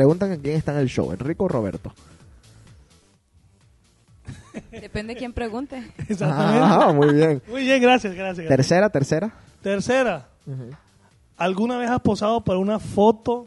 [0.00, 1.92] Preguntan a quién está en el show, Enrico o Roberto.
[4.70, 5.76] Depende de quién pregunte.
[6.08, 6.58] Exactamente.
[6.62, 7.42] Ah, muy bien.
[7.50, 8.46] Muy bien, gracias, gracias.
[8.46, 8.48] gracias.
[8.48, 9.34] Tercera, tercera.
[9.62, 10.26] Tercera,
[11.36, 13.46] ¿alguna vez has posado para una foto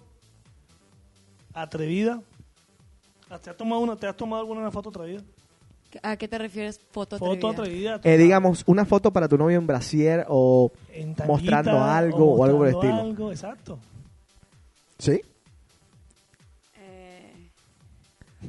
[1.56, 2.22] atrevida?
[3.42, 5.24] ¿Te has tomado, una, ¿te has tomado alguna foto atrevida?
[6.04, 7.96] ¿A qué te refieres foto Foto atrevida?
[7.96, 8.14] atrevida.
[8.14, 12.44] Eh, digamos, una foto para tu novio en brasier o en tanguita, mostrando algo o,
[12.44, 12.94] algo por el estilo.
[12.94, 13.80] algo, exacto.
[15.00, 15.20] ¿Sí?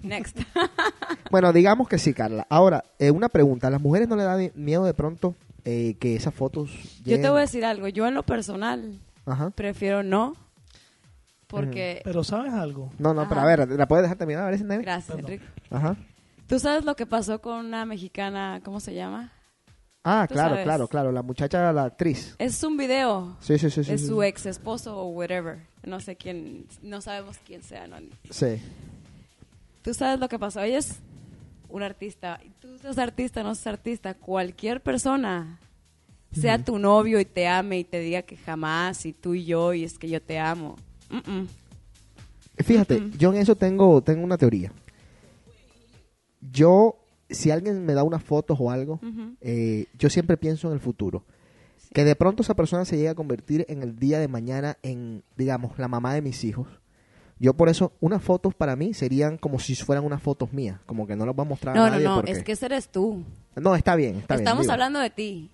[0.03, 0.39] Next.
[1.31, 2.47] Bueno, digamos que sí, Carla.
[2.49, 3.67] Ahora, eh, una pregunta.
[3.67, 7.05] ¿A las mujeres no le da de- miedo de pronto eh, que esas fotos Yo
[7.07, 7.23] lleguen?
[7.23, 7.89] te voy a decir algo.
[7.89, 9.51] Yo en lo personal Ajá.
[9.51, 10.35] prefiero no.
[11.49, 12.03] Porque...
[12.05, 12.93] Pero ¿sabes algo?
[12.99, 14.45] No, no, pero a ver, ¿la puedes dejar terminar?
[14.45, 15.45] A ver si Gracias, Enrique.
[15.71, 15.97] Ajá.
[16.47, 19.33] ¿Tú sabes lo que pasó con una mexicana, ¿cómo se llama?
[20.05, 20.65] Ah, claro, sabes.
[20.65, 21.13] claro, claro.
[21.13, 22.37] La muchacha, la actriz.
[22.39, 23.37] Es un video.
[23.41, 23.83] Sí, sí, sí.
[23.83, 24.27] sí, su sí.
[24.27, 25.59] ex esposo o whatever.
[25.85, 27.87] No sé quién, no sabemos quién sea.
[27.87, 27.97] ¿no?
[28.31, 28.61] Sí.
[29.85, 30.63] Tú sabes lo que pasó.
[30.63, 31.03] Ella es
[31.69, 32.41] un artista.
[32.59, 34.15] Tú seas artista, no seas artista.
[34.15, 35.61] Cualquier persona,
[36.33, 39.75] sea tu novio y te ame y te diga que jamás, y tú y yo,
[39.75, 40.77] y es que yo te amo.
[42.57, 44.73] Fíjate, yo en eso tengo, tengo una teoría.
[46.41, 46.97] Yo,
[47.29, 49.01] si alguien me da unas fotos o algo,
[49.43, 51.27] eh, yo siempre pienso en el futuro.
[51.93, 55.23] Que de pronto esa persona se llegue a convertir en el día de mañana en,
[55.37, 56.69] digamos, la mamá de mis hijos.
[57.39, 60.79] Yo por eso, unas fotos para mí serían como si fueran unas fotos mías.
[60.87, 62.15] Como que no las voy a mostrar No, a no, nadie no.
[62.17, 63.25] porque- Es que ese eres tú.
[63.57, 64.35] No, está bien, está.
[64.37, 65.51] Estamos hablando de ti.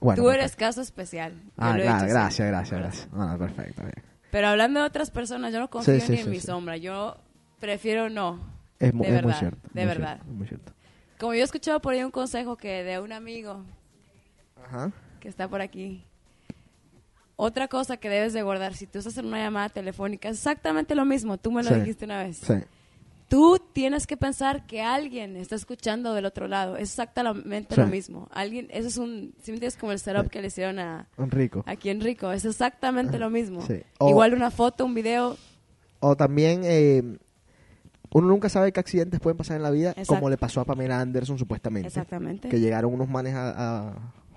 [0.00, 0.60] Bueno, tú eres perfecto.
[0.66, 1.32] caso especial.
[1.34, 3.08] Yo Ah, claro, gracias, gracias, gracias.
[3.12, 3.94] Ah, perfecto, bien.
[4.30, 6.76] Pero hablando de otras personas, yo no confío sí, ni sí, en mi sombra.
[6.76, 7.16] Yo
[7.60, 8.40] prefiero no.
[8.78, 9.68] Es, mu- de es verdad, muy cierto.
[9.72, 10.14] de muy verdad.
[10.16, 10.72] cierto, muy cierto.
[11.20, 13.64] Como yo he escuchado por ahí un consejo que de un amigo
[14.64, 14.90] Ajá.
[15.20, 16.04] que está por aquí.
[17.44, 20.94] Otra cosa que debes de guardar, si tú estás en una llamada telefónica, es exactamente
[20.94, 21.38] lo mismo.
[21.38, 21.74] Tú me lo Sí.
[21.80, 22.36] dijiste una vez.
[22.38, 22.54] Sí.
[23.28, 26.76] Tú tienes que pensar que alguien está escuchando del otro lado.
[26.76, 27.80] Es exactamente Sí.
[27.80, 28.28] lo mismo.
[28.30, 31.30] Alguien, eso es un, si me entiendes, como el setup que le hicieron a, Un
[31.30, 31.64] rico.
[31.66, 32.30] aquí en Rico.
[32.30, 33.62] Es exactamente lo mismo.
[33.62, 33.82] Sí.
[33.98, 35.36] O- Igual una foto, un video.
[36.00, 37.02] O también, eh,
[38.12, 40.14] uno nunca sabe qué accidentes pueden pasar en la vida, Exacto.
[40.14, 41.88] como le pasó a Pamela Anderson supuestamente.
[41.88, 42.48] Exactamente.
[42.50, 43.92] Que llegaron unos manes a, a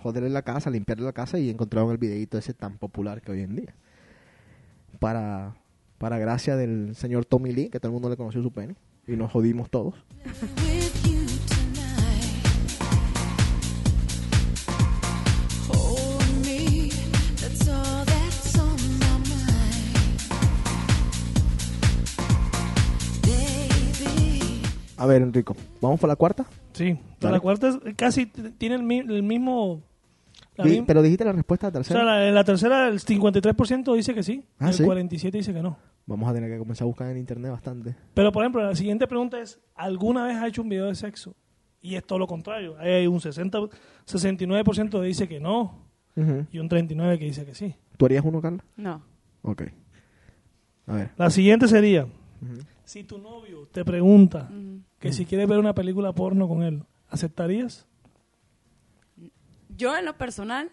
[0.05, 3.41] joderle la casa, limpiarle la casa y encontraron el videito ese tan popular que hoy
[3.41, 3.73] en día.
[4.99, 5.55] Para,
[5.97, 8.75] para gracia del señor Tommy Lee, que todo el mundo le conoció su pene,
[9.07, 9.95] y nos jodimos todos.
[24.97, 26.45] A ver, Enrico, ¿vamos por la cuarta?
[26.73, 26.97] Sí.
[27.19, 27.33] Dale.
[27.35, 29.81] La cuarta es- casi tiene el mismo...
[30.57, 31.99] la Di- pero dijiste la respuesta o tercera.
[31.99, 34.43] sea, la, la tercera, el 53% dice que sí.
[34.59, 34.83] Ah, el ¿sí?
[34.83, 35.77] 47% dice que no.
[36.05, 37.95] Vamos a tener que comenzar a buscar en internet bastante.
[38.13, 41.35] Pero, por ejemplo, la siguiente pregunta es, ¿alguna vez has hecho un video de sexo?
[41.81, 42.75] Y es todo lo contrario.
[42.79, 43.59] Hay un 60,
[44.07, 45.83] 69% que dice que no
[46.51, 47.75] y un 39% que dice que sí.
[47.97, 48.63] ¿Tú harías uno, Carla?
[48.77, 49.01] No.
[49.41, 49.63] Ok.
[50.87, 51.09] A ver.
[51.17, 52.07] La siguiente sería,
[52.85, 54.49] si tu novio te pregunta
[54.99, 57.85] que si quieres ver una película porno con él, ¿aceptarías?
[59.75, 60.71] Yo en lo personal,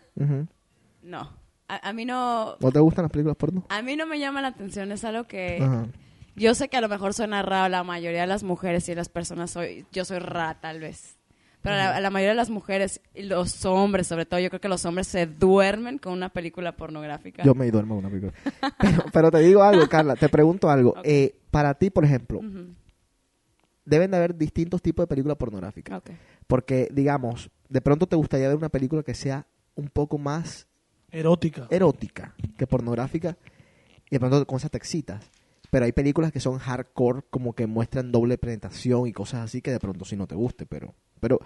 [1.03, 1.31] no.
[1.69, 2.57] A, a mí no...
[2.61, 3.65] ¿No te gustan las películas porno?
[3.69, 5.59] A mí no me llama la atención, es algo que...
[5.62, 5.87] Ajá.
[6.35, 9.11] Yo sé que a lo mejor suena raro, la mayoría de las mujeres y las
[9.11, 11.19] personas soy, yo soy rara tal vez.
[11.61, 14.69] Pero la, la mayoría de las mujeres y los hombres, sobre todo, yo creo que
[14.69, 17.43] los hombres se duermen con una película pornográfica.
[17.45, 18.33] Yo me duermo con una película.
[18.81, 20.95] Pero, pero te digo algo, Carla, te pregunto algo.
[21.05, 22.41] Eh, para ti, por ejemplo,
[23.85, 26.03] deben de haber distintos tipos de películas pornográficas.
[26.47, 30.67] Porque, digamos, de pronto te gustaría ver una película que sea un poco más
[31.11, 31.67] Erótica.
[31.71, 33.37] erótica que pornográfica
[34.09, 35.31] y de pronto con esas te excitas.
[35.71, 39.71] Pero hay películas que son hardcore, como que muestran doble penetración y cosas así que
[39.71, 41.41] de pronto sí no te guste, pero pero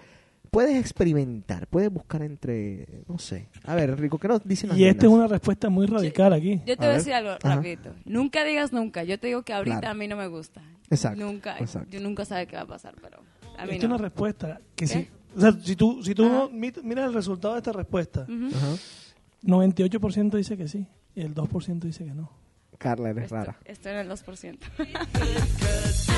[0.51, 3.49] puedes experimentar, puedes buscar entre, no sé.
[3.65, 6.61] A ver, Enrico, ¿qué nos dicen las Y esta es una respuesta muy radical aquí.
[6.67, 7.57] Yo te A voy a decir algo Ajá.
[7.57, 7.95] rapidito.
[8.05, 9.05] Nunca digas nunca.
[9.05, 9.93] Yo te digo que ahorita Claro.
[9.93, 10.61] a mí no me gusta.
[10.91, 11.59] Exacto, Nunca.
[11.59, 11.91] exacto.
[11.91, 13.19] Yo nunca sabe qué va a pasar, pero
[13.59, 13.95] a mí Esta es no.
[13.97, 14.87] una respuesta que ¿Qué?
[14.87, 16.49] si, o sea, si tú, si tú Ajá.
[16.51, 18.49] miras el resultado de esta respuesta, Ujú.
[18.57, 18.75] Ajá.
[19.45, 22.31] 98% dice que sí y el 2% dice que no.
[22.79, 23.57] Carla, eres Estoy, rara.
[23.65, 24.59] estoy en el 2%.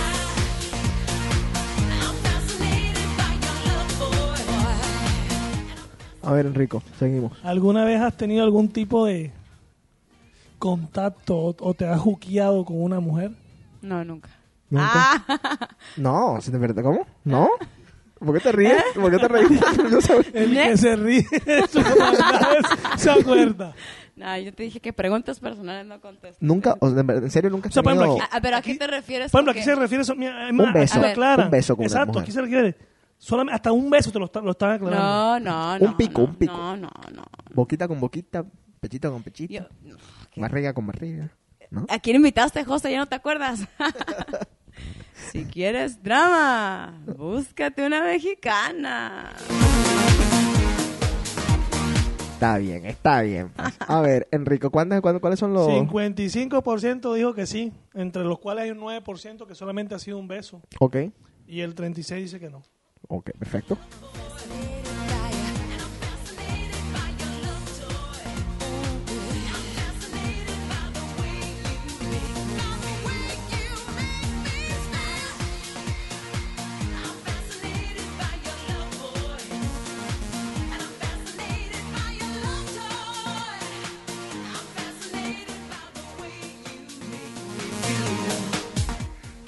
[6.22, 7.32] A ver, Enrico, seguimos.
[7.42, 9.32] ¿Alguna vez has tenido algún tipo de
[10.58, 13.32] contacto o, o te has juqueado con una mujer?
[13.82, 14.28] no, nunca.
[14.70, 15.24] ¿Nunca?
[15.28, 16.82] Ah, No, ¿sí de verdad?
[16.82, 17.06] ¿Cómo?
[17.24, 17.48] ¿No?
[18.18, 18.82] ¿Por qué te ríes?
[18.94, 19.50] ¿Por qué te ríes?
[19.90, 21.24] Yo sé- El que se ríe
[21.98, 23.74] maldades se acuerda.
[24.16, 26.38] no, yo te dije que preguntas personales no contesto.
[26.40, 28.14] Nunca, o sea, en serio, nunca has O sea, tenido...
[28.16, 29.30] aquí- Ah, pero ¿a Aquí- qué te refieres?
[29.30, 31.10] Por ejemplo, aquí se refiere eso, mira, Un beso, aquí lo A ver.
[31.12, 31.44] aclaran.
[31.46, 32.22] un beso con una Exacto, mujer.
[32.22, 32.76] aquí se refiere.
[33.20, 35.02] Solamente, hasta un beso te lo, está- lo están aclarando.
[35.04, 35.86] No, no, no.
[35.86, 36.52] Un pico, no, un pico.
[36.56, 37.24] No, no, no.
[37.54, 38.44] Boquita con boquita,
[38.80, 39.96] pechito con pechito, Yo- no.
[40.36, 41.30] barriga con barriga,
[41.70, 41.86] ¿no?
[41.88, 42.90] ¿A quién invitaste, José?
[42.92, 43.66] ¿Ya no te acuerdas?
[45.32, 49.32] Si quieres drama, búscate una mexicana.
[52.34, 53.50] Está bien, está bien.
[53.50, 53.74] pues.
[53.80, 55.66] A ver, Enrico, ¿cuándo- cuándo- ¿cuáles son los...?
[55.66, 60.28] 55% dijo que sí, entre los cuales hay un 9% que solamente ha sido un
[60.28, 60.62] beso.
[60.78, 60.96] Ok,
[61.48, 62.62] Y el 36% dice que no.
[63.08, 63.76] ok, perfecto.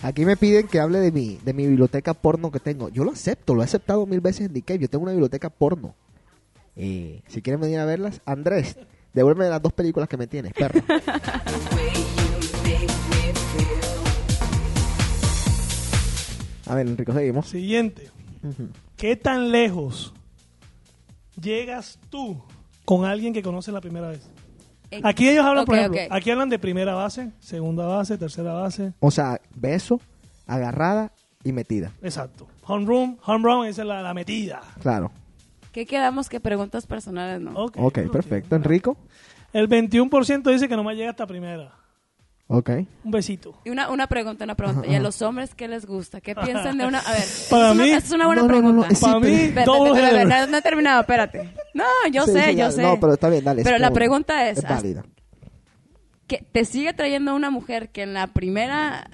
[0.02, 2.88] Aquí me piden que hable de mi, de mi biblioteca porno que tengo.
[2.88, 4.72] Yo lo acepto, lo he aceptado mil veces en DK.
[4.78, 5.94] Yo tengo una biblioteca porno.
[6.74, 8.78] Eh, si quieren venir a verlas, Andrés,
[9.12, 10.80] devuélveme las dos películas que me tienes, perro.
[16.66, 17.48] A ver, Enrico, seguimos.
[17.48, 18.10] Siguiente.
[18.96, 20.14] ¿Qué tan lejos
[21.40, 22.40] llegas tú
[22.84, 24.20] con alguien que conoces la primera vez?
[24.90, 26.09] En- Aquí ellos hablan, por Ok, ejemplo, ok.
[26.12, 28.92] aquí hablan de primera base, segunda base, tercera base.
[29.00, 30.00] O sea, beso,
[30.46, 31.12] agarrada
[31.44, 31.92] y metida.
[32.03, 32.46] Exacto.
[32.66, 34.61] Home run, home run, esa es la, la metida.
[34.81, 35.11] Claro.
[35.72, 37.53] ¿Qué quedamos que preguntas personales no?
[37.55, 38.57] Ok, Ok, perfecto.
[38.57, 38.96] Enrico.
[39.53, 41.72] El 21% dice que nomás llega hasta primera.
[42.52, 42.70] Ok.
[43.04, 43.54] Un besito.
[43.64, 44.84] Y una, una pregunta, una pregunta.
[44.88, 46.20] ¿Y a los hombres qué les gusta?
[46.20, 46.98] ¿Qué piensan de una...?
[46.98, 48.88] A ver, Para esa es una- mí- es una buena No, no, no, pregunta.
[48.88, 49.52] no, sí, Para mí,
[50.34, 51.54] no, no he terminado, espérate.
[51.74, 52.82] No, yo Sí, sé, sí, yo ya- sé.
[52.82, 53.62] No, pero está bien, dale.
[53.62, 55.04] Pero la pregunta es, Es válida.
[56.26, 59.08] que te sigue trayendo una mujer que en la primera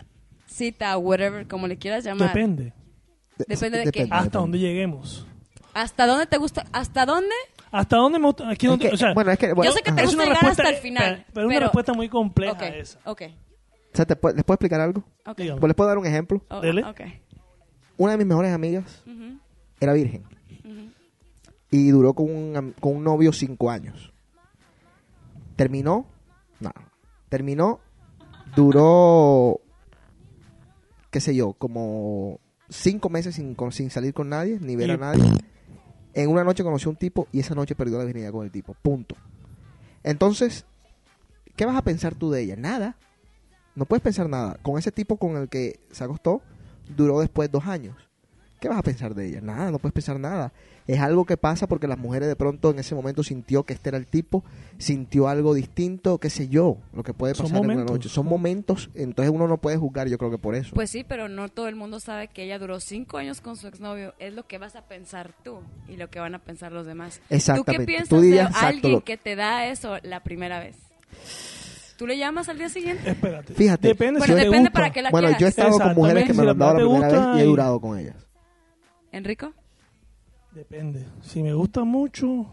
[0.47, 2.73] cita, whatever, como le quieras llamar, Depende.
[3.47, 4.09] Depende de qué.
[4.11, 5.27] Hasta donde lleguemos.
[5.75, 6.65] ¿hasta dónde te gusta?
[6.73, 7.35] ¿Hasta dónde?
[7.71, 8.49] ¿Hasta dónde me gusta?
[8.49, 9.53] Aquí Es donde, que- o sea, bueno, es que...
[9.53, 11.15] bueno, Yo sé que te gusta una llegar respuesta- hasta el final.
[11.27, 12.99] pero- pero una respuesta muy compleja Ok, esa.
[13.05, 13.23] ok,
[13.93, 15.03] O sea, ¿te puedo- ¿Les puedo explicar algo?
[15.27, 15.39] ok.
[15.39, 15.61] Dígame.
[15.61, 16.43] Pues les puedo dar un ejemplo.
[16.51, 16.85] Oh, Dele.
[16.85, 17.01] ok.
[17.99, 19.03] Una de mis mejores amigas
[19.81, 20.23] era virgen.
[21.71, 24.13] Y duró con un, con un novio cinco años.
[25.57, 26.07] Terminó.
[26.61, 26.71] No.
[27.29, 27.81] Terminó.
[28.55, 29.61] Duró.
[31.11, 34.93] Qué sé yo, como cinco meses sin, con- sin salir con nadie, ni ver Y-
[34.93, 35.25] a nadie.
[36.17, 38.51] En una noche conoció a un tipo y esa noche perdió la virginidad con el
[38.51, 38.73] tipo.
[38.73, 39.15] Punto.
[40.03, 40.65] Entonces,
[41.57, 42.57] ¿qué vas a pensar tú de ella?
[42.57, 42.97] Nada.
[43.75, 44.59] No puedes pensar nada.
[44.63, 46.41] Con ese tipo con el que se acostó,
[46.89, 47.95] duró después dos años.
[48.61, 49.43] ¿Qué vas a pensar de ella?
[49.43, 50.55] Nada, no puedes pensar nada.
[50.87, 53.89] Es algo que pasa porque las mujeres de pronto en ese momento sintió que este
[53.89, 54.45] era el tipo,
[54.79, 58.09] sintió algo distinto, qué sé yo, lo que puede pasar en una noche.
[58.09, 60.75] Son momentos, entonces uno no puede juzgar, yo creo que por eso.
[60.75, 63.67] Pues sí, pero no todo el mundo sabe que ella duró cinco años con su
[63.67, 64.15] exnovio.
[64.21, 67.21] Es lo que vas a pensar tú y lo que van a pensar los demás.
[67.31, 67.73] Exactamente.
[67.73, 70.61] ¿Tú qué piensas Tú dirías de exacto alguien lo- que te da eso la primera
[70.61, 70.77] vez?
[71.97, 73.11] ¿Tú le llamas al día siguiente?
[73.11, 73.55] Espérate.
[73.55, 73.89] Fíjate.
[73.89, 76.45] Depende Bueno, si depende para qué la bueno, yo he estado con mujeres que me
[76.45, 78.17] lo han dado la primera vez y he durado con ellas.
[79.13, 79.53] ¿Enrico?
[80.57, 81.05] Depende.
[81.21, 82.47] Si me gusta mucho,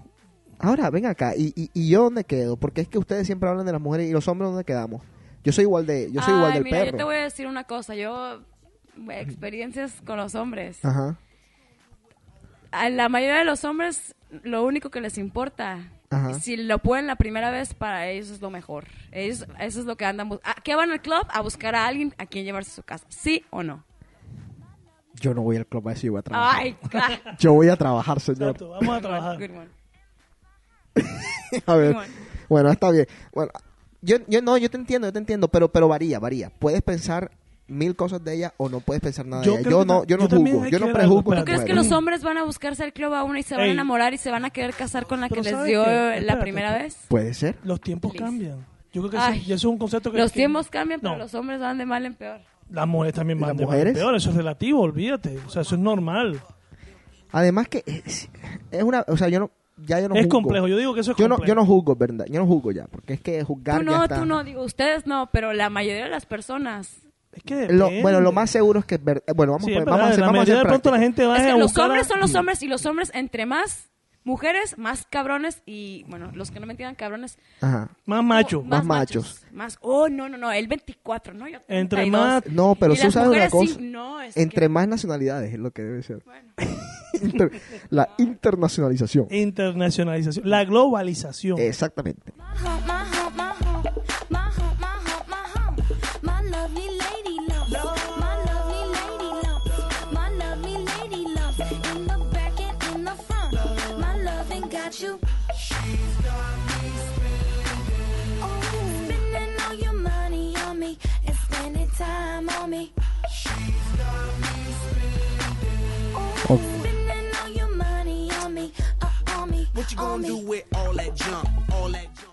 [0.59, 2.55] Ahora, ven acá, ¿y, y, y yo dónde quedo?
[2.57, 5.01] Porque es que ustedes siempre hablan de las mujeres y los hombres dónde quedamos.
[5.43, 6.91] Yo soy igual de, yo soy igual del mira, perro.
[6.91, 7.95] yo te voy a decir una cosa.
[7.95, 8.41] Yo,
[9.09, 10.83] experiencias con los hombres.
[10.85, 11.17] Ajá,
[12.71, 16.33] A la mayoría de los hombres, lo único que les importa, Ajá.
[16.35, 18.85] si lo pueden la primera vez, para ellos es lo mejor.
[19.11, 20.61] Ellos, eso es lo que andan buscando.
[20.63, 21.25] ¿Qué van al club?
[21.29, 23.05] A buscar a alguien a quien llevarse a su casa.
[23.09, 23.83] ¿Sí o no?
[25.19, 26.61] Yo no voy al club a eso, yo voy a trabajar.
[26.61, 26.75] Ay,
[27.39, 28.41] Yo voy a trabajar, señor.
[28.51, 29.37] exacto, vamos a trabajar.
[29.39, 29.67] Good one.
[31.65, 31.93] A ver.
[31.93, 32.07] Good one.
[32.49, 33.07] Bueno, está bien.
[33.33, 33.51] Bueno,
[34.01, 36.49] yo, yo no, yo te entiendo, yo te entiendo, pero, pero varía, varía.
[36.59, 37.31] Puedes pensar
[37.67, 39.69] mil cosas de ella o no puedes pensar nada Yo de ella.
[39.69, 41.35] Yo no, yo no yo juzgo, yo no prejuzgo.
[41.35, 43.63] ¿Tú crees que los hombres van a buscarse al club a una y se van
[43.69, 45.89] a enamorar y se van a querer casar con la que les ¿sabes dio qué?
[45.91, 46.97] la Espérate, primera vez?
[47.07, 47.57] Puede ser.
[47.63, 48.25] Los tiempos Please.
[48.25, 48.65] cambian.
[48.91, 49.39] Yo creo que Ay.
[49.39, 50.17] eso, y eso es un concepto que...
[50.19, 51.19] Los que- tiempos cambian, pero No.
[51.19, 52.41] los hombres van de mal en peor.
[52.73, 53.93] Las mujeres también ¿Y van las de mujeres?
[53.93, 54.15] peor.
[54.15, 55.37] Eso es relativo, olvídate.
[55.47, 56.41] O sea, eso es normal.
[57.31, 58.29] Además que es,
[58.71, 59.51] es una, o sea, yo no,
[59.85, 60.41] ya yo no es juzgo.
[60.41, 60.67] complejo.
[60.67, 61.47] Yo digo que eso es Yo no, complejo.
[61.47, 62.25] yo no juzgo, ¿verdad?
[62.29, 64.19] Yo no juzgo ya, porque es que juzgar Tú ya no, está.
[64.19, 66.99] tú no, digo, ustedes no, pero la mayoría de las personas.
[67.31, 69.83] Es que Lo- bueno, lo más seguro es que, ver- bueno, vamos, Sí, a es
[69.85, 71.43] poner- vamos a hacer, la vamos a mayoría hacer de pronto la gente va Es
[71.43, 73.89] que a los buscar a- hombres son los hombres y los hombres entre más
[74.23, 77.89] mujeres, más cabrones y, bueno, los que no me entiendan cabrones, Ajá.
[78.05, 78.61] Más macho.
[78.63, 79.45] Más machos.
[79.51, 81.47] Más, oh, no, no, no, el 24, ¿no?
[81.47, 82.11] Yo Entre 32.
[82.21, 82.45] más...
[82.47, 83.73] No, pero tú sabes una cosa.
[83.73, 86.23] sí, no, es Entre que- más nacionalidades es lo que debe ser.
[86.25, 86.53] Bueno.
[87.21, 87.51] Inter-
[87.89, 89.27] la internacionalización.
[89.29, 90.49] Internacionalización.
[90.49, 91.59] La globalización.
[91.59, 92.33] Exactamente.
[92.35, 92.81] My home,
[93.37, 94.32] my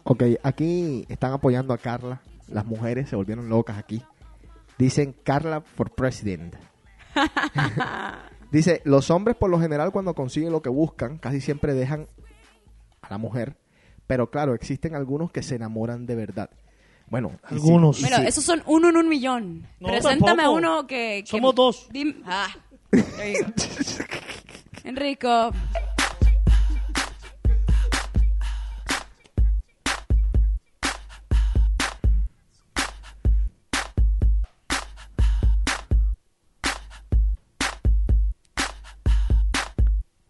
[0.04, 2.20] Ok, aquí están apoyando a Carla.
[2.48, 4.02] Las mujeres se volvieron locas aquí.
[4.78, 6.54] Dicen Carla for president.
[8.52, 12.06] Dice, los hombres por lo general cuando consiguen lo que buscan, casi siempre dejan
[13.02, 13.56] a la mujer.
[14.06, 16.50] Pero claro, existen algunos que se enamoran de verdad.
[17.10, 17.98] Bueno, Algunos.
[17.98, 19.66] y Bueno, esos son uno en un millón.
[19.80, 20.52] No, Preséntame a tampoco.
[20.52, 21.22] uno que...
[21.24, 21.88] que- Somos dos.
[21.90, 22.48] Dim- ah.
[24.84, 25.50] Enrico.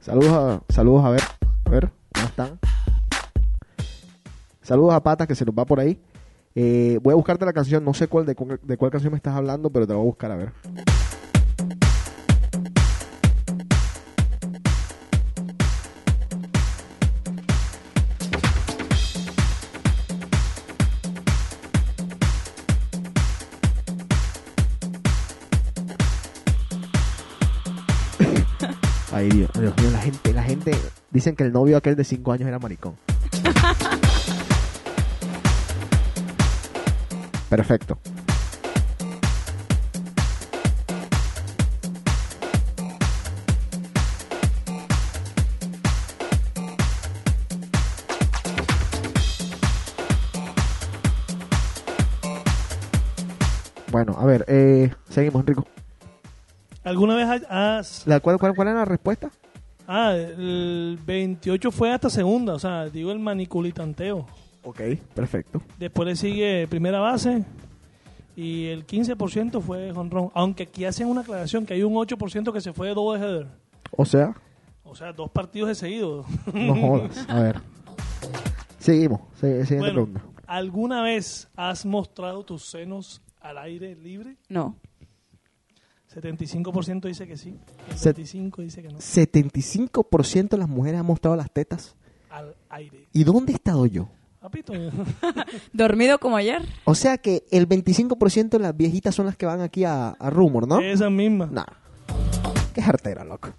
[0.00, 0.32] Saludos
[0.68, 1.22] a, saludos a ver,
[1.66, 2.58] a ver, ¿cómo están?
[4.62, 6.00] Saludos a Patas que se nos va por ahí.
[6.54, 9.34] Eh, voy a buscarte la canción, no sé cuál de, de cuál canción me estás
[9.36, 10.52] hablando, pero te la voy a buscar a ver.
[29.12, 30.72] Ay, Dios, Dios mío, la gente, la gente,
[31.10, 32.96] dicen que el novio aquel de 5 años era maricón.
[37.50, 37.98] Perfecto.
[53.90, 55.66] Bueno, a ver, eh, seguimos, Enrico.
[56.84, 58.06] ¿Alguna vez has...
[58.06, 59.28] La, ¿cuál, cuál, cuál era la respuesta?
[59.88, 64.26] Ah, el 28 fue hasta segunda, o sea, digo el maniculitanteo.
[64.62, 64.80] Ok,
[65.14, 65.62] perfecto.
[65.78, 67.44] Después le sigue primera base
[68.36, 70.30] y el 15% fue jonrón.
[70.34, 73.46] Aunque aquí hacen una aclaración que hay un 8% que se fue de doble header.
[73.96, 74.34] O sea,
[74.84, 76.24] O sea, dos partidos de seguido.
[76.52, 77.24] no jodas.
[77.28, 77.56] A ver.
[78.78, 79.20] Seguimos.
[79.40, 80.22] Se- Siguiente Bueno, pregunta.
[80.46, 84.36] ¿alguna vez has mostrado tus senos al aire libre?
[84.48, 84.76] No.
[86.14, 87.56] 75% dice que sí.
[87.90, 88.98] Set- 75 dice que no.
[88.98, 91.94] 75% de las mujeres han mostrado las tetas.
[92.30, 93.06] Al aire.
[93.12, 94.08] ¿Y dónde he estado yo?
[94.40, 94.72] Papito.
[95.74, 96.62] ¿Dormido como ayer?
[96.84, 100.30] O sea que el 25% de las viejitas son las que van aquí a, a
[100.30, 100.80] Rumor, ¿no?
[100.80, 101.46] Esa misma.
[101.52, 101.64] Nah.
[102.72, 103.50] Qué jartera, loco.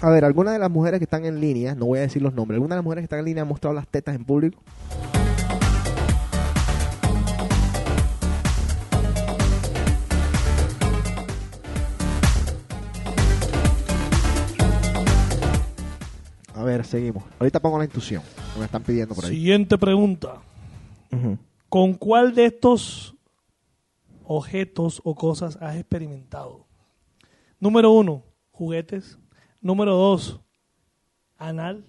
[0.00, 2.32] A ver, algunas de las mujeres que están en línea, no voy a decir los
[2.32, 4.62] nombres, algunas de las mujeres que están en línea han mostrado las tetas en público.
[16.54, 17.24] A ver, seguimos.
[17.40, 18.22] Ahorita pongo la intuición
[18.52, 19.32] que me están pidiendo por ahí.
[19.32, 20.42] Siguiente pregunta.
[21.68, 23.16] ¿Con cuál de estos
[24.22, 26.66] objetos o cosas has experimentado?
[27.58, 28.22] Número uno,
[28.52, 29.18] juguetes.
[29.60, 30.40] Número dos,
[31.36, 31.84] anal.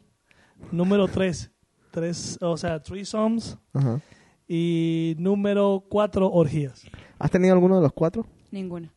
[0.72, 1.52] Número tres,
[1.92, 3.58] tres o sea, threesomes.
[3.74, 4.02] Ajá.
[4.48, 6.84] Y número cuatro, orgías.
[7.20, 8.26] ¿Has tenido alguno de los cuatro?
[8.52, 8.92] Ninguna.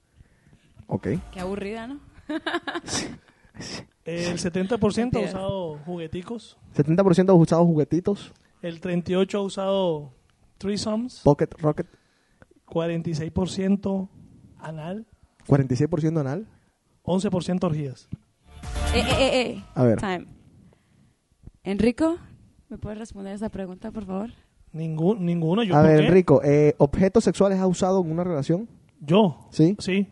[0.86, 1.08] Ok.
[1.30, 2.00] Qué aburrida, ¿no?
[4.04, 6.56] El 70% ha usado jugueticos.
[6.74, 8.32] 70% ha usado juguetitos.
[8.62, 10.12] El 38% ha usado
[10.58, 11.20] threesomes.
[11.22, 11.86] Pocket Rocket.
[12.66, 14.08] 46%
[14.58, 15.06] anal.
[15.46, 16.46] 46% anal.
[17.04, 18.08] 11% orgías.
[18.94, 19.64] Eh, eh, eh, eh.
[19.74, 19.98] A ver.
[19.98, 20.26] Time.
[21.64, 22.18] Enrico,
[22.68, 24.30] ¿me puedes responder esa pregunta, por favor?
[24.72, 25.62] Ningún, ninguno.
[25.62, 26.06] ¿Yo A por ver, qué?
[26.06, 28.68] Enrico, eh, ¿objetos sexuales has usado en una relación?
[29.00, 29.48] ¿Yo?
[29.50, 29.76] Sí.
[29.78, 30.08] Sí.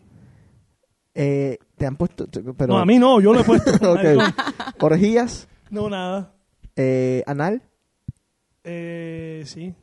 [1.13, 2.27] Eh, ¿Te han puesto...?
[2.27, 2.73] Pero...
[2.73, 3.71] No, a mí no, yo lo he puesto.
[3.91, 4.01] Ok.
[5.69, 6.33] No, nada.
[6.75, 7.61] Eh, ¿Anal?
[8.63, 9.73] Eh, sí.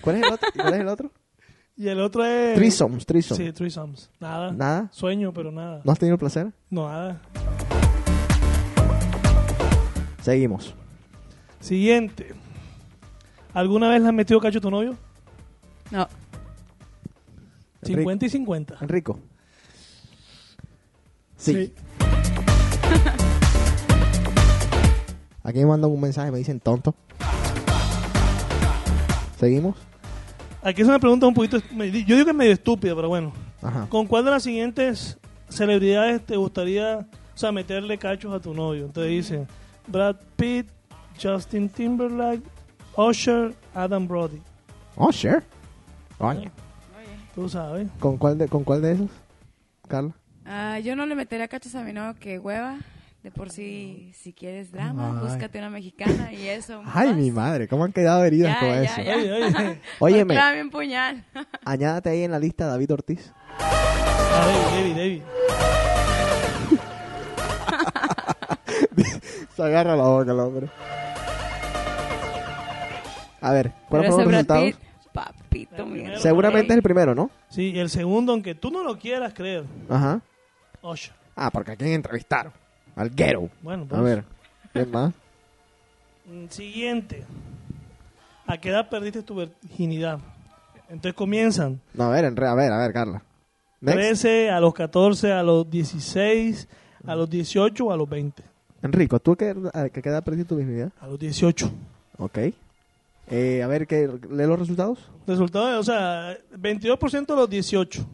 [0.00, 0.48] ¿Cuál es el otro?
[0.54, 1.10] ¿Cuál es el otro?
[1.76, 2.54] Y el otro es...
[2.54, 3.46] Threesomes, threesome.
[3.46, 4.08] Sí, threesomes.
[4.20, 4.52] Nada.
[4.52, 4.88] ¿Nada?
[4.92, 5.82] Sueño, pero nada.
[5.84, 6.52] ¿No has tenido placer?
[6.70, 7.20] No, nada.
[10.24, 10.74] Seguimos.
[11.60, 12.32] Siguiente.
[13.52, 14.96] ¿Alguna vez le has metido cacho a tu novio?
[15.90, 16.08] No.
[17.82, 18.76] 50 y 50.
[18.80, 19.20] Enrico.
[21.36, 21.74] Sí.
[25.42, 26.94] Aquí me mandan un mensaje, me dicen tonto.
[29.38, 29.76] ¿Seguimos?
[30.62, 31.58] Aquí es una pregunta un poquito...
[31.58, 33.30] Yo digo que es medio estúpida, pero bueno.
[33.60, 33.86] Ajá.
[33.90, 35.18] ¿Con cuál de las siguientes
[35.50, 38.86] celebridades te gustaría, o sea, meterle cachos a tu novio?
[38.86, 39.46] Entonces dice
[39.86, 40.66] Brad Pitt,
[41.22, 42.42] Justin Timberlake,
[42.96, 44.40] Usher, Adam Brody.
[44.96, 45.42] Oh, sure.
[46.18, 46.50] Coño.
[47.34, 47.88] Tú sabes.
[47.98, 49.10] ¿Con cuál de, con cuál de esos?
[49.88, 50.12] Carla.
[50.46, 52.78] Ah, yo no le metería cachos a mi novio que hueva,
[53.24, 55.26] De por sí, si quieres drama, Ay.
[55.28, 56.82] búscate una mexicana y eso.
[56.84, 57.16] Ay, más.
[57.16, 59.02] mi madre, ¿cómo han quedado heridas Ya, con ya, eso?
[59.02, 59.16] ya.
[59.16, 59.80] Oye, oye.
[59.98, 61.24] Óyeme, Clava bien puñal.
[61.64, 63.32] añádate ahí en la lista David Ortiz.
[63.58, 65.22] Ah, David, David, David.
[69.56, 70.68] Se agarra la boca el hombre.
[73.40, 74.74] A ver, ¿cuáles fueron los resultados?
[75.12, 76.18] Papito mío.
[76.18, 77.30] Seguramente es el primero, ¿no?
[77.48, 80.20] Sí, y el segundo, aunque tú no lo quieras creer, Ajá.
[80.82, 81.12] Usher.
[81.36, 82.52] Ah, porque a quién entrevistaron.
[82.96, 83.48] Al ghetto.
[83.62, 84.00] Bueno, pues.
[84.00, 84.24] A ver,
[84.72, 85.12] ¿quién más?
[86.26, 87.24] Mm, Siguiente.
[88.46, 90.18] ¿A qué edad perdiste tu virginidad?
[90.88, 91.80] Entonces comienzan.
[91.92, 93.22] No, a ver, en re- a ver, a ver, Carla.
[93.80, 93.98] Next.
[93.98, 96.68] 13, a los 14, a los 16,
[97.06, 98.42] a los 18 o a los 20.
[98.84, 100.92] Enrico, ¿tú qué, a qué edad perdiste tu virginidad?
[101.00, 101.72] A los 18.
[102.18, 102.38] Ok.
[103.30, 104.98] Eh, a ver, ¿qué, ¿lee los resultados?
[105.26, 108.06] Resultado, o sea, 22% a los 18.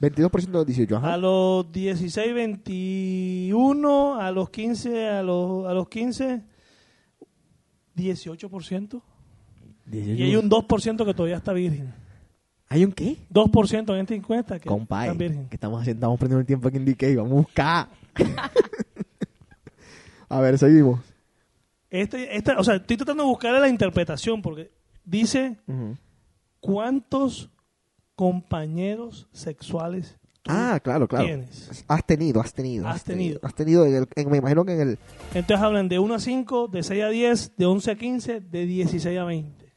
[0.00, 1.14] 22% de los 18, ajá.
[1.14, 6.40] A los 16, 21, a los 15, a los, a los 15,
[7.96, 9.02] 18%.
[9.90, 11.92] Y hay un 2% que todavía está virgen.
[12.68, 13.16] ¿Hay un qué?
[13.28, 15.48] 2% en esta encuesta que Compadre, está virgen.
[15.48, 17.88] que estamos haciendo, estamos perdiendo el tiempo aquí en DK, vamos a buscar.
[20.36, 21.00] a ver, seguimos.
[21.90, 24.70] Este, esta, o sea, estoy tratando de buscar la interpretación porque
[25.04, 25.96] dice Ujú.
[26.60, 27.50] cuántos
[28.14, 31.24] compañeros sexuales tú Ah, claro, claro.
[31.26, 31.84] tienes.
[31.86, 32.88] Has tenido, has tenido.
[32.88, 33.38] Has tenido.
[33.42, 34.98] Has tenido, en el- en- me imagino que en el...
[35.34, 38.66] Entonces hablan de 1 a 5, de 6 a 10, de 11 a 15, de
[38.66, 39.72] 16 a 20.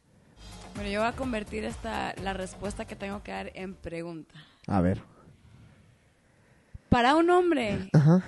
[0.74, 4.34] Bueno, yo voy a convertir esta, la respuesta que tengo que dar en pregunta.
[4.66, 5.00] A ver.
[6.88, 8.24] Para un hombre, Ajá.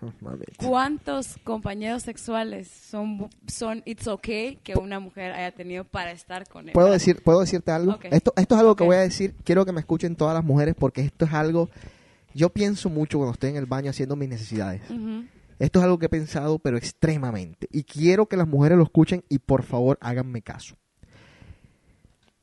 [0.58, 6.68] ¿cuántos compañeros sexuales son, son it's okay que una mujer haya tenido para estar con
[6.68, 6.72] él?
[6.72, 7.98] ¿Puedo, decir, ¿Puedo decirte algo?
[8.02, 9.34] Esto, esto es algo que voy a decir.
[9.44, 11.68] Quiero que me escuchen todas las mujeres porque esto es algo...
[12.34, 14.82] Yo pienso mucho cuando estoy en el baño haciendo mis necesidades.
[15.58, 17.66] Esto es algo que he pensado, pero extremadamente.
[17.72, 20.76] Y quiero que las mujeres lo escuchen y por favor háganme caso.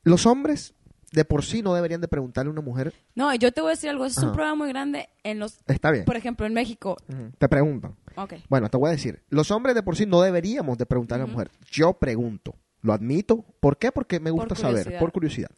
[0.02, 0.74] Los hombres
[1.12, 3.74] de por sí no deberían de preguntarle a una mujer, No, yo te voy a
[3.74, 4.04] decir algo.
[4.06, 5.58] Es un problema muy grande en los...
[5.66, 6.04] está bien.
[6.04, 6.96] Por ejemplo, en México.
[7.38, 7.96] Te preguntan.
[8.16, 8.34] Ok.
[8.48, 11.26] Bueno, te voy a decir, los hombres de por sí no deberíamos de preguntarle a
[11.26, 11.50] la mujer.
[11.70, 13.44] Yo pregunto, lo admito.
[13.60, 13.92] ¿Por qué?
[13.92, 15.50] Porque me gusta saber, por curiosidad.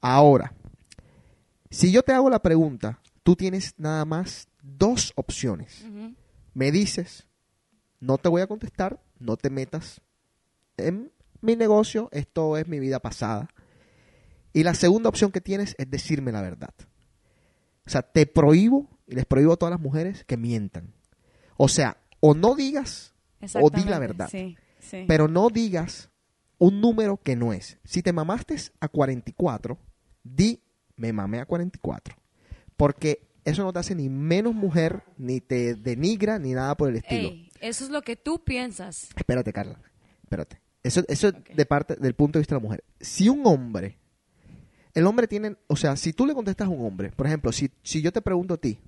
[0.00, 0.54] Ahora,
[1.70, 5.84] si yo te hago la pregunta, tú tienes nada más dos opciones.
[6.54, 7.28] Me dices,
[8.00, 10.00] no te voy a contestar, no te metas
[10.76, 13.48] en mi negocio, esto es mi vida pasada.
[14.52, 16.74] Y la segunda opción que tienes es decirme la verdad.
[17.86, 20.92] O sea, te prohíbo, y les prohíbo a todas las mujeres que mientan.
[21.56, 23.14] O sea, o no digas,
[23.54, 24.28] o di la verdad.
[24.30, 25.04] Sí, sí.
[25.08, 26.10] Pero no digas
[26.58, 27.78] un número que no es.
[27.84, 29.78] Si te mamaste a 44,
[30.22, 30.62] di
[30.96, 32.16] me mamé a 44.
[32.76, 36.96] Porque eso no te hace ni menos mujer, ni te denigra, ni nada por el
[36.96, 37.28] estilo.
[37.28, 39.08] Ey, eso es lo que tú piensas.
[39.16, 39.80] Espérate, Carla.
[40.22, 40.60] Espérate.
[40.82, 42.84] Eso, eso de parte del punto de vista de la mujer.
[43.00, 43.98] Si un hombre,
[44.98, 47.70] el hombre tiene, o sea, si tú le contestas a un hombre, por ejemplo, si,
[47.84, 48.80] si yo te pregunto a ti,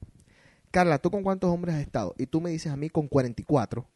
[0.73, 2.17] Carla, ¿tú con cuántos hombres has estado?
[2.19, 3.87] Y tú me dices a mí con 44,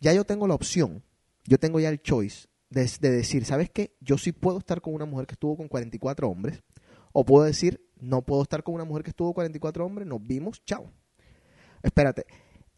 [0.00, 1.02] ya yo tengo la opción,
[1.44, 3.96] yo tengo ya el choice de, de decir, ¿sabes qué?
[4.00, 6.62] Yo sí puedo estar con una mujer que estuvo con 44 hombres,
[7.12, 10.24] o puedo decir, no puedo estar con una mujer que estuvo con 44 hombres, nos
[10.24, 10.92] vimos, chao.
[11.82, 12.24] Espérate,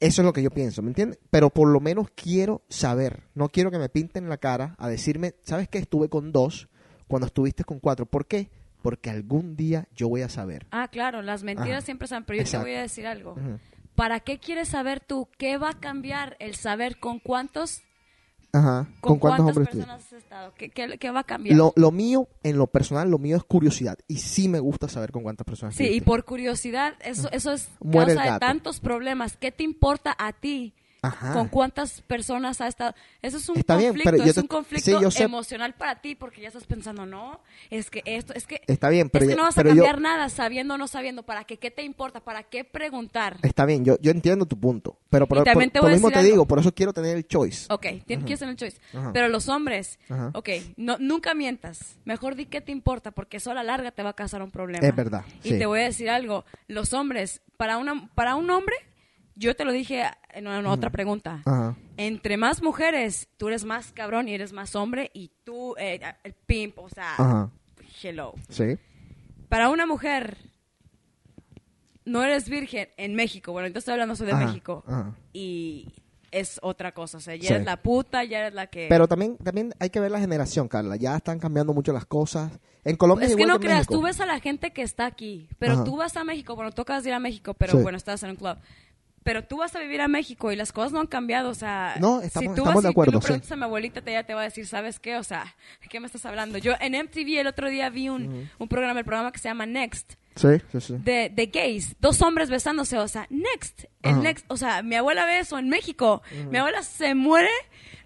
[0.01, 1.19] eso es lo que yo pienso, ¿me entiendes?
[1.29, 5.35] Pero por lo menos quiero saber, no quiero que me pinten la cara a decirme,
[5.43, 5.77] ¿sabes qué?
[5.77, 6.71] Estuve con dos
[7.09, 8.07] cuando estuviste con cuatro.
[8.07, 8.49] ¿Por qué?
[8.83, 10.67] Porque algún día yo voy a saber.
[10.71, 11.85] Ah, claro, las mentiras Ajá.
[11.87, 12.65] siempre saben, pero yo Exacto.
[12.65, 13.37] te voy a decir algo.
[13.95, 17.83] ¿Para qué quieres saber tú qué va a cambiar el saber con cuántos,
[18.53, 18.89] Ajá.
[19.01, 20.53] con, ¿Con, cuántos cuántas personas has estado?
[20.55, 21.57] ¿Qué, qué- qué va a cambiar?
[21.57, 23.97] Lo, lo mío, en lo personal, lo mío es curiosidad.
[24.09, 27.71] Y sí me gusta saber con cuántas personas Sí, y por curiosidad, eso, eso es
[27.81, 29.37] Muere causa de tantos problemas.
[29.37, 30.75] ¿Qué te importa a ti?
[31.07, 31.33] Ajá.
[31.33, 32.95] ¿Con cuántas personas ha estado?
[33.23, 36.01] Eso es un Está bien, conflicto, pero yo es te- un conflicto sí, emocional para
[36.01, 37.41] ti porque ya estás pensando, no,
[37.71, 39.83] es que esto, es que, Está bien, pero es que no vas a pero yo-
[39.85, 41.23] cambiar nada sabiendo o no sabiendo.
[41.25, 41.57] ¿Para qué?
[41.59, 42.21] ¿Qué te importa?
[42.21, 43.37] ¿Para qué preguntar?
[43.43, 44.99] Está bien, yo, yo entiendo tu punto.
[45.11, 46.47] Pero por, por- por mismo te digo, algo.
[46.47, 47.67] por eso quiero tener el choice.
[47.73, 48.79] Ok, tienes que hacer el choice.
[48.93, 49.11] Ajá.
[49.13, 50.31] Pero los hombres, Ajá.
[50.35, 51.97] ok, no, nunca mientas.
[52.05, 54.51] Mejor di qué te importa, porque eso a la larga te va a causar un
[54.51, 54.87] problema.
[54.87, 55.59] Es verdad, Y sí.
[55.59, 56.45] te voy a decir algo.
[56.67, 58.75] Los hombres, para, una, para un hombre,
[59.37, 61.43] yo te lo dije en otra pregunta.
[61.45, 61.77] Ajá.
[61.97, 66.33] Entre más mujeres, tú eres más cabrón y eres más hombre, y tú, eh, el
[66.35, 67.51] pimp, o sea, Ajá.
[68.03, 68.35] hello.
[68.49, 68.77] Sí.
[69.49, 70.37] Para una mujer,
[72.05, 73.53] no eres virgen en México.
[73.53, 74.85] Bueno, yo estoy hablando soy de Ajá, México.
[75.33, 75.89] Y
[76.31, 77.19] es otra cosa.
[77.19, 77.55] O sea, ya Sí.
[77.55, 78.87] eres la puta, ya eres la que...
[78.89, 80.97] Pero también, también hay que ver la generación, Carla.
[80.97, 82.51] Ya están cambiando mucho las cosas.
[82.85, 83.95] En Colombia Es es que no que en creas, México.
[83.95, 85.85] tú ves a la gente que está aquí, pero Ajá.
[85.85, 87.79] tú vas a México, bueno, tocas ir a México, pero Sí.
[87.79, 88.59] bueno, estás en un club.
[89.25, 91.97] Pero tú vas a vivir a México y las cosas no han cambiado, o sea...
[91.99, 93.27] No, estamos- si tú estamos vas de y acuerdo, tú le sí.
[93.27, 95.17] preguntas a mi abuelita, te- ella te va a decir, ¿sabes qué?
[95.17, 96.59] O sea, ¿de qué me estás hablando?
[96.59, 99.67] Yo en MTV el otro día vi un, un programa, el programa que se llama
[99.67, 100.95] Next, Sí, sí, sí.
[100.99, 104.21] de, de gays, dos hombres besándose, o sea, Next, el.
[104.21, 107.49] Next, o sea, mi abuela ve eso en México, mi abuela se muere,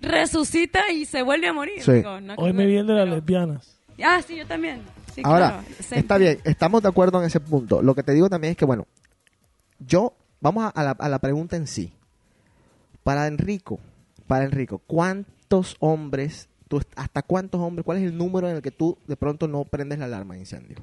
[0.01, 1.83] resucita y se vuelve a morir.
[1.83, 1.93] Sí.
[1.95, 3.79] Digo, no, Hoy me vi el de las lesbianas.
[4.03, 4.83] Ah, sí, yo también.
[5.14, 5.64] Sí, Ahora, claro.
[6.01, 7.83] Está bien, estamos de acuerdo en ese punto.
[7.83, 8.87] Lo que te digo también es que, bueno,
[9.81, 11.93] yo, vamos a, a la, a la pregunta en sí.
[13.05, 13.78] Para Enrico,
[14.26, 18.70] para Enrico, ¿cuántos hombres, tú, hasta cuántos hombres, cuál es el número en el que
[18.70, 20.76] tú de pronto no prendes la alarma de incendio?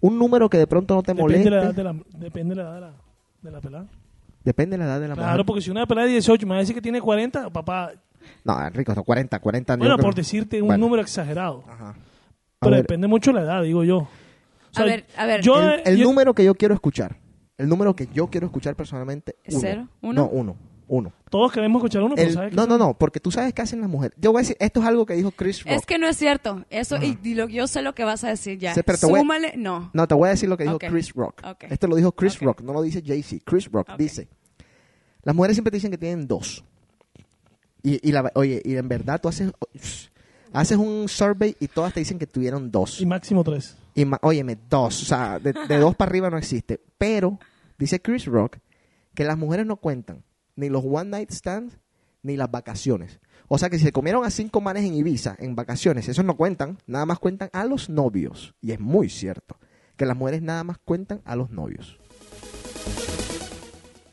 [0.00, 1.50] Un número que de pronto no te Depende moleste.
[1.50, 2.92] de la edad de la, depende de la edad de la,
[3.42, 3.86] de la pelada.
[4.44, 5.46] Depende de la edad de la Claro, mujer.
[5.46, 7.92] porque si una pelada de 18 me va a decir que tiene 40, papá,
[8.44, 11.62] No, Enrico, no, 40, 40 bueno, por decirte un Bueno, número exagerado.
[11.68, 11.94] ajá.
[12.58, 13.98] Pero ver, depende mucho de la edad, digo yo.
[13.98, 14.08] O
[14.72, 15.40] sea, A ver, a ver.
[15.42, 17.16] Yo, el, el yo- número que yo quiero escuchar,
[17.62, 19.60] el número que yo quiero escuchar personalmente, ¿Es uno.
[19.62, 19.88] cero?
[20.02, 20.12] ¿Uno?
[20.22, 20.56] No, uno,
[20.88, 21.12] uno.
[21.30, 23.88] Todos queremos escuchar uno, pero El- no, no, no, porque tú sabes qué hacen las
[23.88, 24.16] mujeres.
[24.20, 25.72] Yo voy a decir, esto es algo que dijo Chris Rock.
[25.72, 26.64] Es que no es cierto.
[26.68, 27.04] Eso, Ajá.
[27.06, 28.74] y, y lo, yo sé lo que vas a decir ya.
[28.74, 29.90] Sí, pero te voy a- Súmale, no.
[29.94, 30.78] No, te voy a decir lo que dijo.
[30.78, 31.40] Chris Rock.
[31.70, 32.38] Esto lo dijo Chris.
[32.40, 33.42] Rock, no lo dice Jay-Z.
[33.46, 34.28] Chris Rock dice,
[35.22, 36.62] las mujeres siempre te dicen que tienen dos.
[37.82, 39.52] Y, y la, oye, y en verdad tú haces,
[40.52, 43.00] haces un survey y todas te dicen que tuvieron dos.
[43.00, 43.76] Y máximo tres.
[43.94, 45.02] Y ma- óyeme, dos.
[45.02, 46.80] O sea, de, de dos para arriba no existe.
[46.98, 47.38] Pero,
[47.78, 48.58] dice Chris Rock,
[49.14, 50.24] que las mujeres no cuentan
[50.56, 51.78] ni los one night stands
[52.22, 53.20] ni las vacaciones.
[53.48, 56.36] O sea que si se comieron a cinco manes en Ibiza en vacaciones, esos no
[56.36, 58.54] cuentan, nada más cuentan a los novios.
[58.60, 59.56] Y es muy cierto
[59.96, 61.98] que las mujeres nada más cuentan a los novios.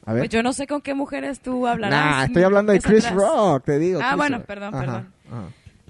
[0.06, 0.22] A ver.
[0.24, 2.18] Pues yo no sé con qué mujeres tú hablarás.
[2.18, 3.22] Nah, estoy hablando de Chris atrás.
[3.22, 4.00] Rock, te digo.
[4.02, 4.48] Ah, Chris bueno, Rock.
[4.48, 5.14] perdón, Ajá, perdón.
[5.32, 5.44] ajá.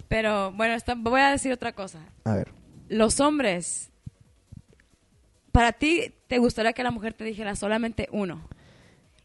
[0.09, 1.99] Pero bueno, voy a decir otra cosa.
[2.25, 2.51] A ver.
[2.89, 3.91] Los hombres,
[5.59, 8.47] para ti, te gustaría que la mujer te dijera solamente uno.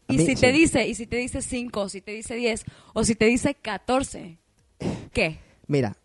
[0.09, 0.41] A Y mí, si sí.
[0.41, 3.23] te dice, y si te dice cinco, o si te dice diez, o si te
[3.23, 4.37] dice catorce,
[5.13, 5.39] ¿qué?
[5.67, 5.95] Mira.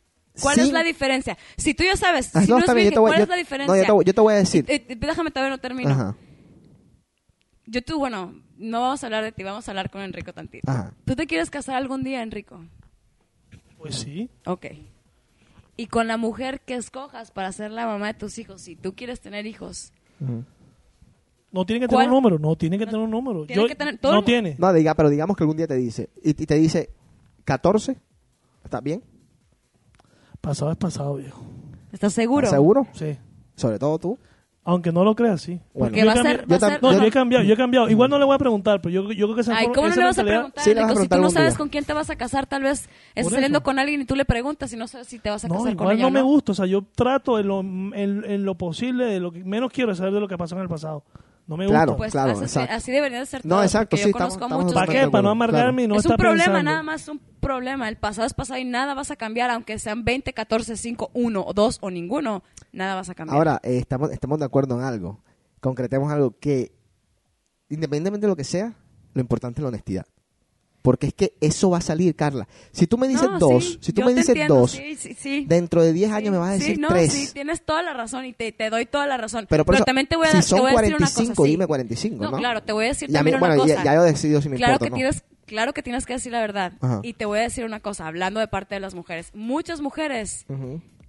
[0.40, 1.36] ¿Cuál es la diferencia?
[1.56, 3.08] Si tú ya sabes, Ah, si no, no, está es bien, yo virgen, te voy-
[3.10, 3.76] ¿cuál yo- es la no, diferencia?
[3.78, 4.64] yo te voy- yo te voy a decir.
[4.68, 5.90] Eh, eh, déjame todavía no termino.
[5.90, 6.14] Ajá,
[7.66, 10.70] Yo tú, bueno, no vamos a hablar de ti, vamos a hablar con Enrico tantito.
[10.70, 10.94] ajá.
[11.04, 12.64] ¿Tú te quieres casar algún día, Enrico?
[13.78, 14.30] Pues sí.
[14.46, 14.66] Ok.
[15.76, 18.94] Y con la mujer que escojas para ser la mamá de tus hijos, si tú
[18.94, 19.92] quieres tener hijos.
[21.52, 22.04] No tiene que ¿Cuál?
[22.04, 23.44] tener un número, no tiene que tener un número.
[23.46, 24.54] Tiene Yo- que tener- todo no el- tiene.
[24.58, 26.90] No, diga, pero digamos que algún día te dice, y, y te dice
[27.44, 27.96] 14,
[28.64, 29.02] ¿está bien?
[30.40, 31.42] Pasado es pasado, viejo.
[31.92, 32.44] ¿estás seguro?
[32.46, 32.86] ¿Estás seguro?
[32.92, 33.16] Sí.
[33.56, 34.18] Sobre todo tú.
[34.62, 35.58] Aunque no lo creas, sí.
[35.72, 35.86] Bueno.
[35.94, 36.40] Porque va a Yo ser...
[36.40, 37.88] va a yo ser- No, Yo- he cambiado, yo he cambiado.
[37.88, 39.94] Igual no le voy a preguntar, pero yo, yo creo que esa Ay, ¿cómo no
[39.96, 41.02] le vas a preguntar, Sí, le vas a Enrico?
[41.02, 41.58] Si tú no sabes día.
[41.58, 43.64] con quién te vas a casar, tal vez estás saliendo eso.
[43.64, 45.76] con alguien y tú le preguntas y no sabes si te vas a No, casar
[45.76, 46.52] con igual ella no o me gusta.
[46.52, 49.94] O sea, yo trato en lo, en, en lo posible, de lo que menos quiero
[49.94, 51.04] saber de lo que pasó en el pasado.
[51.50, 51.92] No me Claro.
[51.92, 51.96] gusta.
[51.96, 52.74] Pues Claro, así, exacto.
[52.74, 55.10] así debería de ser No, todo, exacto, sí, yo conozco estamos- muchos estamos ¿Para qué?
[55.10, 56.62] Para no amargarme y no es un problema, pensando.
[56.62, 57.88] nada más un problema.
[57.88, 61.44] El pasado es pasado y nada vas a cambiar, aunque sean 20, 14, 5, 1
[61.44, 63.36] o 2 o ninguno, nada vas a cambiar.
[63.36, 65.18] Ahora, eh, estamos, estamos de acuerdo en algo.
[65.60, 66.70] Concretemos algo que,
[67.68, 68.74] independientemente de lo que sea,
[69.12, 70.06] lo importante es la honestidad.
[70.82, 72.48] Porque es que eso va a salir, Carla.
[72.72, 75.14] Si tú me dices No, dos, sí, si tú me dices entiendo, dos, sí, sí,
[75.14, 75.44] sí.
[75.46, 77.12] dentro de 10 años me vas a decir no, tres.
[77.12, 79.46] Sí, tienes toda la razón y te, te doy toda la razón.
[79.50, 81.34] Pero por eso, también te voy a, si son te voy a decir una 45,
[81.34, 81.48] cosa.
[81.48, 82.36] dime 45, ¿no?
[82.38, 83.84] claro, te voy a decir Y a mí- también bueno, una ya- cosa.
[83.84, 84.96] ya yo decido si me claro importa que no.
[84.96, 86.74] tienes, Claro que tienes que decir la verdad.
[86.80, 87.00] Ajá.
[87.02, 89.32] Y te voy a decir una cosa, hablando de parte de las mujeres.
[89.34, 90.46] Muchas mujeres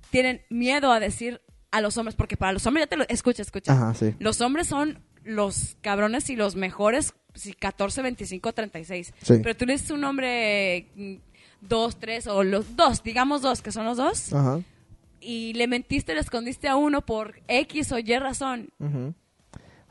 [0.10, 1.42] tienen miedo a decir
[1.72, 3.06] a los hombres, porque para los hombres, ya te lo...
[3.08, 3.72] Escucha, escucha.
[3.72, 4.16] Ajá, sí.
[4.20, 9.14] Los hombres son los cabrones y los mejores, si 14, 25, 36.
[9.22, 9.34] Sí.
[9.42, 11.16] Pero tú le dices un hombre mm,
[11.62, 14.60] dos, tres o los dos, digamos dos, que son los dos, Ajá.
[15.20, 18.70] y le mentiste, le escondiste a uno por X o Y razón.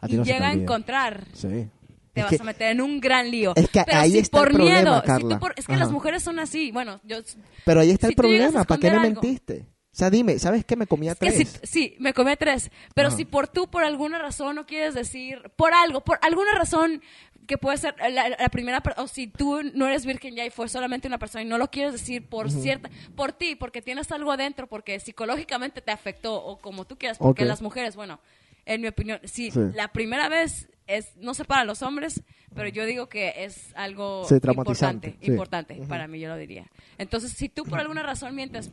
[0.00, 1.68] A y no llega a encontrar, Sí.
[2.12, 3.52] te Es vas que- a meter en un gran lío.
[3.54, 5.34] Es que Pero ahí si está el por problema, miedo, si Carla.
[5.36, 5.84] tú por- es que Ajá.
[5.84, 7.18] las mujeres son así, bueno, yo...
[7.64, 8.64] Pero ahí está si el problema.
[8.64, 9.66] ¿Para qué algo- mentiste?
[9.92, 10.76] O sea, dime, ¿sabes qué?
[10.76, 11.48] Me comía que tres.
[11.62, 12.70] si- sí, me comí tres.
[12.94, 13.16] Pero Ajá.
[13.16, 17.02] si por tú, por alguna razón, no quieres decir, por algo, por alguna razón
[17.48, 20.68] que puede ser la, la primera, o si tú no eres virgen ya y fue
[20.68, 24.30] solamente una persona y no lo quieres decir por cierta, por ti, porque tienes algo
[24.30, 28.20] adentro, porque psicológicamente te afectó, o como tú quieras, porque las mujeres, bueno,
[28.66, 29.58] en mi opinión, si Sí.
[29.74, 32.22] la primera vez es, no sé para los hombres,
[32.54, 35.26] pero yo digo que es algo Sí, importante, sí.
[35.32, 36.70] importante, para mí yo lo diría.
[36.98, 38.70] Entonces, si tú por alguna razón mientes,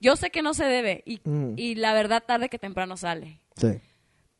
[0.00, 1.54] yo sé que no se debe y, Ujú.
[1.56, 3.40] y la verdad tarde que temprano sale.
[3.56, 3.78] Sí.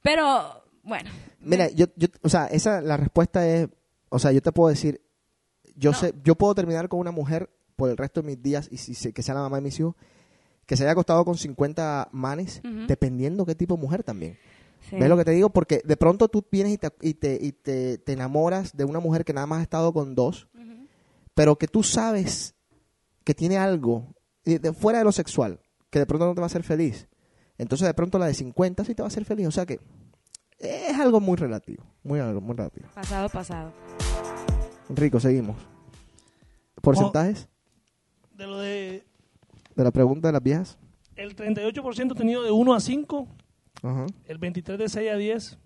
[0.02, 1.10] Pero, bueno.
[1.40, 3.68] Mira, yo, yo, o sea, esa, la respuesta es,
[4.08, 5.00] o sea, yo te puedo decir,
[5.76, 5.96] yo No.
[5.96, 8.94] sé, yo puedo terminar con una mujer por el resto de mis días y si
[8.94, 9.94] se- que sea la mamá de mis hijos,
[10.66, 14.38] que se haya acostado con 50 manes, dependiendo qué tipo de mujer también.
[14.88, 14.96] Sí.
[14.96, 15.50] ¿Ves lo que te digo?
[15.50, 19.00] Porque de pronto tú vienes y, te, y, te, y te, te enamoras de una
[19.00, 20.48] mujer que nada más ha estado con dos,
[21.34, 22.54] pero que tú sabes
[23.24, 24.14] que tiene algo
[24.44, 25.60] de- fuera de lo sexual,
[25.90, 27.08] que de pronto no te va a hacer feliz.
[27.58, 29.46] Entonces de pronto la de 50 sí te va a hacer feliz.
[29.46, 29.78] O sea que
[30.58, 31.84] es algo muy relativo.
[32.02, 32.88] Muy, algo muy relativo.
[32.94, 33.72] Pasado, pasado.
[34.88, 35.56] Rico, seguimos.
[36.82, 37.48] ¿Porcentajes
[38.34, 39.04] De lo de
[39.76, 40.78] de la pregunta de las viejas?
[41.16, 43.28] el 38% tenido de 1 a 5,
[43.82, 44.06] Ajá.
[44.24, 45.58] el 23 de 6 a 10,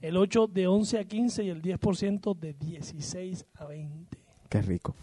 [0.00, 4.18] el 8 de 11 a 15 y el 10% de 16 a 20.
[4.48, 4.94] Qué rico.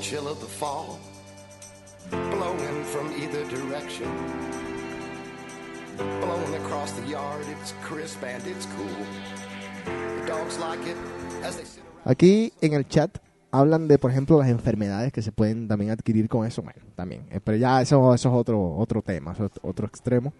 [0.00, 0.98] Chill of the fall,
[2.10, 4.08] blowing from either direction.
[5.98, 8.96] Blowing across the yard, it's crisp and it's cool.
[9.84, 10.96] The dogs like it
[11.44, 12.10] as they sit around.
[12.10, 13.18] Aquí en el chat
[13.52, 16.62] hablan de, por ejemplo, las enfermedades que se pueden también adquirir con eso.
[16.62, 17.26] Bueno, también.
[17.30, 20.32] Eh, Pero ya eso, eso es otro, otro tema, eso es otro extremo.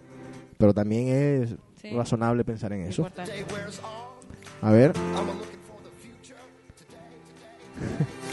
[0.59, 1.91] Pero también es Sí.
[1.95, 3.03] razonable pensar en eso.
[3.03, 3.45] Importante.
[4.63, 4.93] A ver,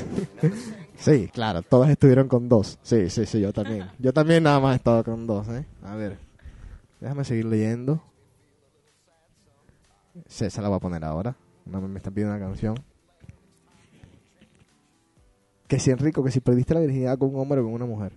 [0.96, 2.78] sí, claro, todas estuvieron con dos.
[2.82, 3.90] Sí, sí, sí, yo también.
[3.98, 5.64] Yo también nada más he estado con dos, ¿eh?
[5.82, 6.18] A ver,
[7.00, 8.02] déjame seguir leyendo.
[10.26, 11.36] Sí, esa la voy a poner ahora.
[11.64, 12.74] No me están pidiendo una canción.
[15.68, 18.12] Que si Enrico, que si perdiste la virginidad con un hombre o con una mujer.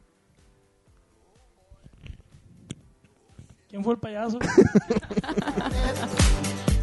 [3.69, 4.39] ¿Quién fue el payaso?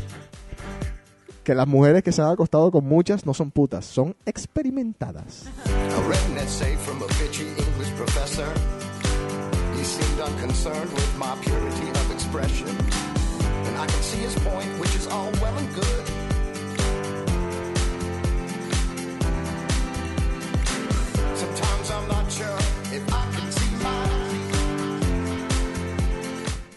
[1.45, 5.49] Que las mujeres que se han acostado con muchas no son putas, son experimentadas.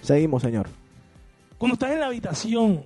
[0.01, 0.68] Seguimos, señor.
[1.57, 2.84] Cuando estás en la habitación,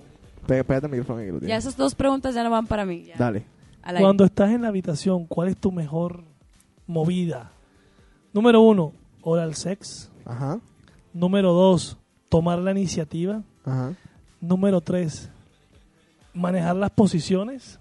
[0.50, 1.64] Pega- Pégate el micrófono ahí que lo Ya tienes.
[1.64, 3.04] esas dos preguntas ya no van para mí.
[3.04, 3.16] ya.
[3.16, 3.44] Dale.
[3.82, 4.04] Al aire.
[4.04, 6.24] cuando estás en la habitación, ¿cuál es tu mejor
[6.86, 7.52] movida?
[8.32, 8.92] Número uno,
[9.22, 10.10] oral sex.
[10.24, 10.60] Ajá,
[11.12, 11.96] Número dos,
[12.28, 13.42] tomar la iniciativa.
[13.64, 13.94] ajá.
[14.40, 15.28] Número tres,
[16.34, 17.78] manejar las posiciones.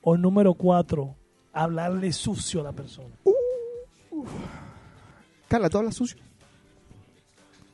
[0.00, 1.14] O número cuatro,
[1.52, 3.14] hablarle sucio a la persona.
[5.48, 6.18] Carla, ¿tú hablas sucio?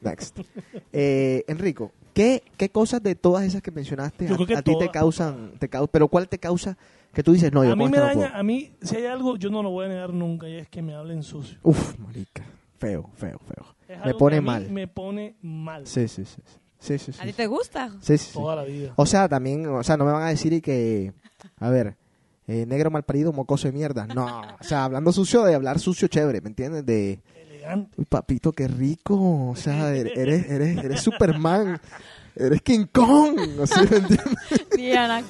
[0.00, 0.38] Next.
[0.92, 4.62] Eh, Enrico, ¿qué, ¿qué cosas de todas esas que mencionaste Yo a, creo que a
[4.62, 6.76] ti te causan, te cau- pero cuál te causa
[7.12, 8.34] que tú dices, no, yo a mí me no daña, puedo"?
[8.34, 10.80] a mí, si hay algo, yo no lo voy a negar nunca, y es que
[10.82, 11.58] me hablen sucio.
[11.62, 12.42] Uf, marica,
[12.78, 13.74] feo, feo, feo.
[13.86, 14.70] Es Me algo pone que a mí mal.
[14.70, 15.86] Me pone mal.
[15.86, 16.40] Sí, sí, sí.
[16.78, 17.18] Sí, sí, sí.
[17.22, 17.88] ¿A ti te gusta?
[18.00, 18.32] Sí, sí, sí.
[18.34, 18.92] Toda la vida.
[18.96, 21.12] O sea, también, o sea, no me van a decir y que,
[21.58, 21.96] a ver,
[22.46, 24.06] eh, negro mal parido, mocoso de mierda.
[24.06, 26.84] No, o sea, hablando sucio de hablar sucio chévere, ¿me entiendes?
[26.84, 27.20] De,
[27.64, 27.94] Elegante.
[27.96, 29.50] uy, papito, qué rico.
[29.50, 31.80] O sea, er- eres, eres, eres Superman.
[32.36, 33.38] Eres King Kong.
[33.62, 34.66] Así, ¿me entiendes?
[34.76, 35.22] Diana.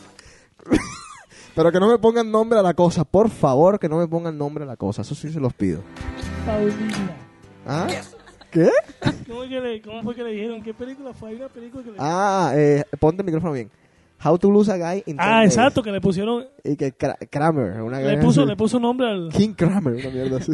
[1.54, 3.04] Pero que no me pongan nombre a la cosa.
[3.04, 5.02] Por favor, que no me pongan nombre a la cosa.
[5.02, 5.80] Eso sí se los pido.
[6.46, 7.16] Paulina.
[7.66, 7.86] ¿Ah?
[8.50, 8.70] ¿Qué?
[9.28, 10.62] ¿Cómo, es que le- cómo fue que le dijeron?
[10.62, 11.30] ¿Qué película fue?
[11.30, 11.96] Hay una película que le...
[12.00, 13.70] Ah, eh, ponte el micrófono bien.
[14.24, 15.50] How to lose a guy in 10 Ah, days.
[15.52, 16.46] exacto, que le pusieron...
[16.62, 17.82] Y que Kra- Kramer.
[17.82, 18.48] Una Le puso, así.
[18.50, 19.28] le puso nombre al...
[19.30, 20.52] King Kramer, una mierda así.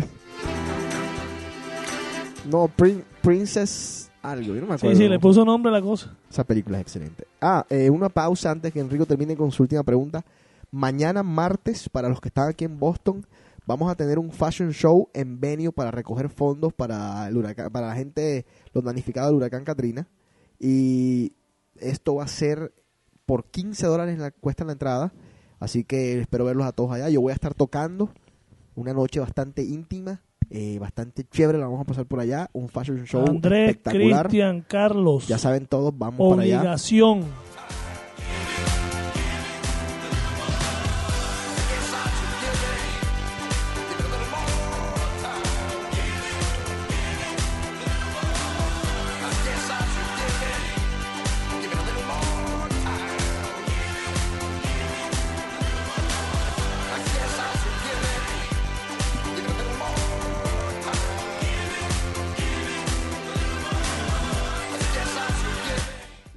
[2.51, 4.97] No, Prin- Princess algo, yo no me Sí, acuerdo.
[4.99, 6.15] sí, le puso nombre a la cosa.
[6.31, 7.27] Esa película es excelente.
[7.41, 10.25] Ah, eh, una pausa antes que Enrico termine con su última pregunta.
[10.71, 13.27] Mañana martes, para los que están aquí en Boston,
[13.67, 17.89] vamos a tener un fashion show en venue para recoger fondos para el huracán, para
[17.89, 18.45] la gente,
[18.75, 20.07] los damnificados del huracán Katrina.
[20.59, 21.33] Y
[21.77, 22.75] esto va a ser
[23.27, 25.13] por 15 dólares la cuesta en la entrada.
[25.59, 27.09] Así que espero verlos a todos allá.
[27.09, 28.11] Yo voy a estar tocando
[28.75, 31.59] una noche bastante íntima, eh, bastante chévere.
[31.59, 32.51] La vamos a pasar por allá.
[32.53, 34.27] Un fashion show Andrés, espectacular.
[34.27, 35.27] Cristian, Carlos.
[35.29, 36.59] Ya saben todos, vamos para allá.
[36.59, 37.25] Obligación.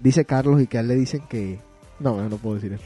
[0.04, 1.62] Dice Carlos y que a él le dicen que...
[1.98, 2.84] No, no puedo decir eso.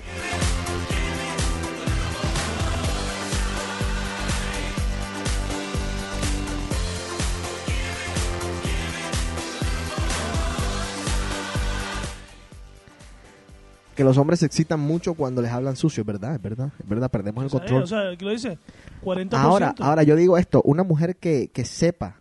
[13.96, 16.36] Que los hombres se excitan mucho cuando les hablan sucio, ¿verdad?
[16.36, 17.82] Es verdad, es verdad, perdemos el control.
[17.82, 18.60] O sea, ¿qué lo dice?
[19.04, 19.34] 40%.
[19.34, 22.18] Ahora, ahora yo digo esto, una mujer que, que sepa,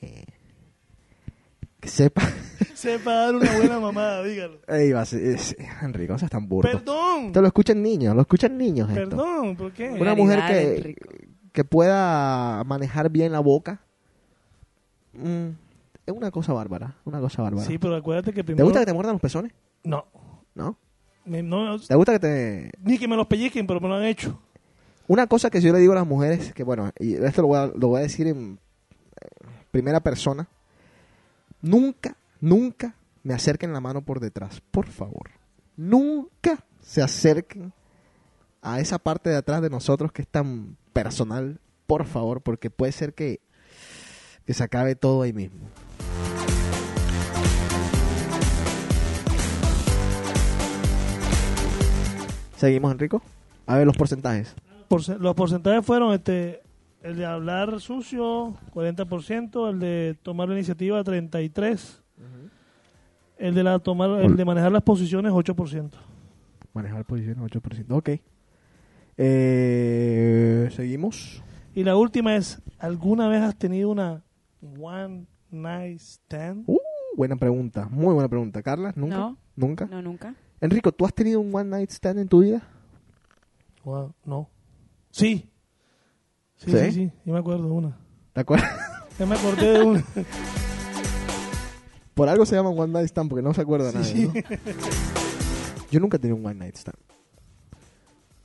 [0.00, 0.24] eh,
[1.90, 2.22] sepa.
[2.74, 4.58] Sepa dar una buena mamada, dígalo.
[4.66, 6.70] Ey, va es- Enrico, no seas tan burdo.
[6.70, 7.26] Perdón.
[7.26, 8.88] Esto lo escuchan niños, lo escuchan niños.
[8.88, 9.08] esto.
[9.10, 9.90] Perdón, ¿por qué?
[9.90, 10.96] Una mujer que,
[11.52, 13.82] que pueda manejar bien la boca.
[15.12, 15.48] mm,
[16.06, 16.96] es una cosa bárbara.
[17.04, 17.66] Una cosa bárbara.
[17.66, 18.64] Sí, pero acuérdate que ¿Te primero...
[18.64, 19.52] gusta que te muerdan los pezones?
[19.84, 20.06] No.
[20.54, 20.78] ¿No?
[21.26, 22.70] Me- no, ¿Te gusta que te.?
[22.82, 24.40] Ni que me los pellizquen, pero me lo han hecho.
[25.06, 27.58] Una cosa que yo le digo a las mujeres, que bueno, y esto lo voy
[27.58, 28.58] a, lo voy a decir en
[29.20, 29.26] eh,
[29.70, 30.48] primera persona.
[31.62, 35.30] Nunca, nunca me acerquen la mano por detrás, por favor.
[35.76, 37.72] Nunca se acerquen
[38.62, 42.92] a esa parte de atrás de nosotros que es tan personal, por favor, porque puede
[42.92, 43.40] ser que,
[44.46, 45.68] que se acabe todo ahí mismo.
[52.56, 53.22] Seguimos, Enrico.
[53.66, 54.54] A ver los porcentajes.
[54.88, 56.62] Porce- los porcentajes fueron este
[57.02, 62.02] el de hablar sucio 40%, el de tomar la iniciativa 33,
[63.38, 65.90] el de la tomar el de manejar las posiciones 8%.
[66.74, 67.86] Manejar posiciones 8%.
[67.90, 68.10] Ok.
[69.16, 71.42] Eh, Seguimos.
[71.74, 74.22] Y la última es ¿alguna vez has tenido una
[74.78, 76.64] one night stand?
[76.66, 76.78] Uh,
[77.16, 77.88] buena pregunta.
[77.90, 78.62] Muy buena pregunta.
[78.62, 79.16] Carla, ¿nunca?
[79.16, 79.38] No.
[79.56, 79.86] ¿Nunca?
[79.86, 80.34] No, nunca.
[80.60, 82.62] Enrico, ¿tú has tenido un one night stand en tu vida?
[83.84, 84.48] Wow, no.
[85.10, 85.50] Sí.
[86.64, 86.92] Sí, ¿Sí?
[86.92, 87.96] sí, yo me acuerdo de una.
[88.32, 88.70] ¿Te acuerdas?
[89.18, 90.02] Ya me acordé de una.
[92.14, 94.06] Por algo se llama one night stand, porque no se acuerda nadie.
[94.06, 94.26] Sí.
[94.28, 94.32] ¿no?
[95.90, 96.96] Yo nunca he tenido un one night stand.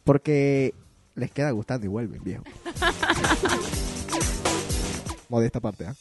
[0.04, 0.74] Porque
[1.16, 2.44] les queda gustando y vuelven, viejo.
[5.30, 5.96] Modesta parte, ¿ah?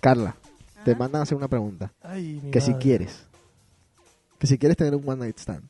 [0.00, 0.36] Carla,
[0.86, 1.92] te mandan a hacer una pregunta.
[2.00, 3.27] Ay, mi que si quieres.
[4.38, 5.68] Que si quieres tener un one night stand.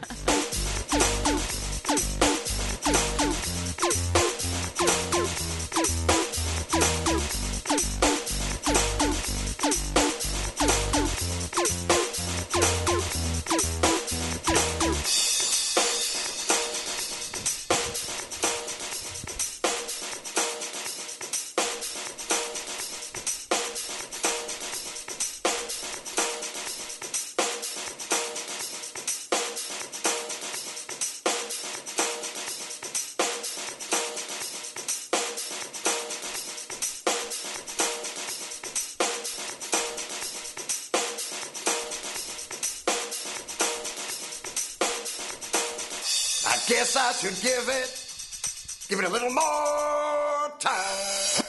[47.07, 51.43] I should give it, give it a little more time.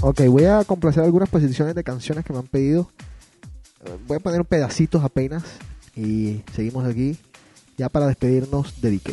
[0.00, 2.90] Ok, voy a complacer algunas posiciones de canciones que me han pedido.
[3.84, 5.44] Eh, Voy a poner pedacitos apenas
[5.96, 7.16] y seguimos aquí
[7.76, 9.10] ya para despedirnos de DK.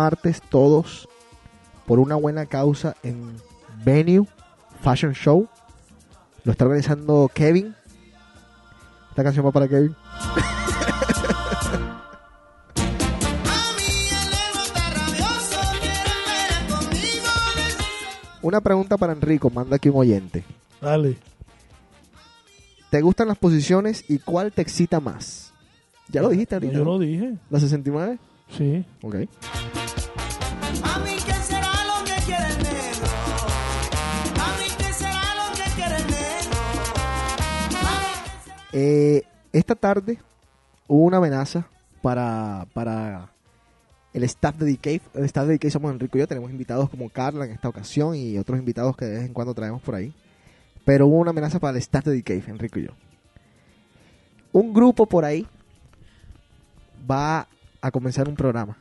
[0.00, 1.06] Martes todos
[1.86, 3.36] por una buena causa en
[3.84, 4.26] Venue
[4.80, 5.46] Fashion Show.
[6.44, 7.74] Lo está organizando Kevin.
[9.10, 9.94] Esta canción va para Kevin.
[18.42, 20.42] Una pregunta para Enrico, manda aquí un oyente.
[20.80, 21.18] Dale.
[22.88, 25.52] ¿Te gustan las posiciones y cuál te excita más?
[26.08, 26.72] Ya lo dijiste ahorita.
[26.72, 27.34] Yo lo dije.
[27.50, 28.18] ¿La 69?
[28.56, 28.82] Sí.
[29.02, 29.16] Ok.
[38.72, 40.18] Eh, esta tarde
[40.86, 41.66] hubo una amenaza
[42.02, 43.30] para, para
[44.12, 45.00] el staff de Decay.
[45.14, 46.26] El staff de Decay somos Enrico y yo.
[46.26, 49.54] Tenemos invitados como Carla en esta ocasión y otros invitados que de vez en cuando
[49.54, 50.14] traemos por ahí.
[50.84, 52.92] Pero hubo una amenaza para el staff de Decay, Enrico y yo.
[54.52, 55.46] Un grupo por ahí
[57.08, 57.48] va
[57.80, 58.76] a comenzar un programa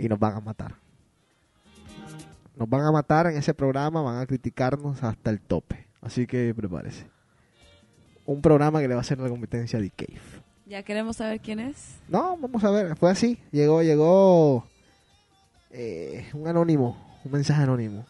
[0.00, 0.74] y nos van a matar.
[2.56, 5.86] Nos van a matar en ese programa, van a criticarnos hasta el tope.
[6.00, 7.06] Así que prepárese.
[8.26, 10.20] Un programa que le va a hacer la competencia a The Cave.
[10.66, 11.98] Ya queremos saber quién es.
[12.08, 13.38] No, vamos a ver, fue así.
[13.50, 14.64] Llegó, llegó
[15.70, 18.04] eh, un anónimo, un mensaje anónimo.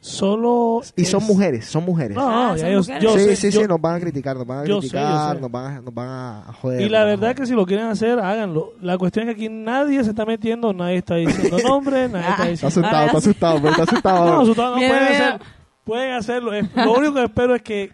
[0.00, 0.80] Solo.
[0.96, 2.16] Y son es- mujeres, son mujeres.
[2.16, 3.02] No, no, Ah, ya son yo, mujeres.
[3.02, 5.40] yo sí, sé, sí, yo- sí, nos van a criticar, nos van a criticar, sé.
[5.42, 6.80] Nos, van a, nos van a joder.
[6.82, 8.74] Y la verdad a- que si lo quieren hacer, háganlo.
[8.80, 12.42] La cuestión es que aquí nadie se está metiendo, nadie está diciendo nombres, nadie está
[12.44, 12.48] Ah.
[12.48, 12.68] Está diciendo...
[12.68, 14.26] asustado, está asustado, pero está asustado.
[14.34, 15.40] No, asustado no pueden, hacer-
[15.84, 16.54] pueden hacerlo.
[16.54, 17.92] Es- Lo único que espero es que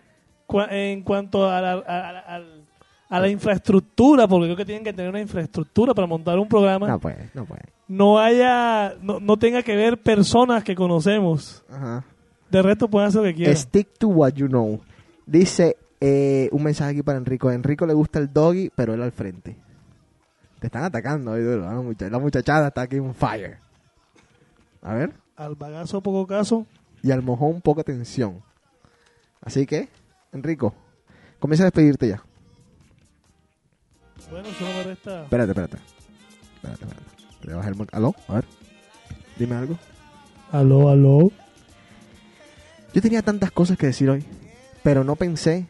[0.71, 2.41] en cuanto a la, a,
[3.09, 6.87] a la infraestructura, porque creo que tienen que tener una infraestructura para montar un programa,
[6.87, 11.65] No no, puede, no haya, no, no tenga que ver personas que conocemos.
[11.69, 12.05] Ajá.
[12.51, 13.57] De resto pueden hacer lo que quieran.
[13.57, 14.81] Stick to what you know.
[15.27, 17.49] Dice eh, un mensaje aquí para Enrico.
[17.49, 19.57] A Enrico le gusta el doggy, pero él al frente.
[20.61, 23.59] Te están atacando, La muchachada está aquí en fire.
[24.83, 25.13] A ver.
[25.37, 26.67] Al bagazo poco caso.
[27.03, 28.43] Y al mojón poca tensión.
[29.41, 29.89] Así que,
[30.33, 30.75] Enrico,
[31.39, 32.23] comienza a despedirte ya.
[34.31, 35.25] Bueno, solo me resta...
[35.25, 35.77] Espérate, espérate.
[36.57, 37.14] Espérate, espérate.
[37.47, 37.55] Le
[37.93, 38.15] ¿Aló?
[38.29, 38.45] A ver.
[39.39, 39.79] Dime algo.
[40.51, 41.31] Aló, aló.
[42.93, 44.25] Yo tenía tantas cosas que decir hoy,
[44.83, 45.67] pero no pensé,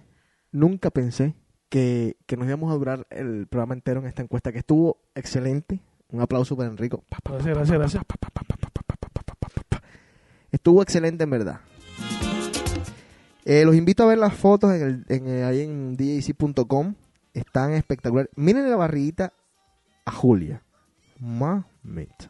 [0.53, 1.35] nunca pensé
[1.70, 5.81] que, que nos íbamos a durar el programa entero en esta encuesta, que estuvo excelente.
[6.11, 7.03] Un aplauso para Enrico.
[7.25, 8.03] Gracias, gracias, gracias.
[10.53, 11.61] Estuvo excelente en verdad.
[13.45, 16.95] Los invito a ver las fotos en el, en ahí en djc.com.
[17.33, 18.31] Están espectaculares.
[18.37, 19.33] Miren la barriguita
[20.05, 20.63] a Julia.
[21.20, 22.28] Moment.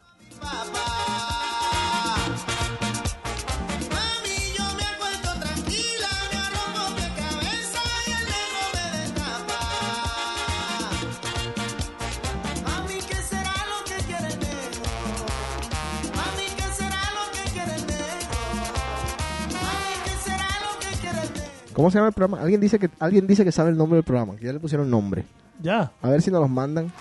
[21.75, 22.41] ¿Cómo se llama el programa?
[22.41, 24.89] Alguien dice que alguien dice que sabe el nombre del programa, que ya le pusieron
[24.89, 25.25] nombre.
[25.61, 25.91] Ya.
[26.01, 26.91] A ver si nos los mandan.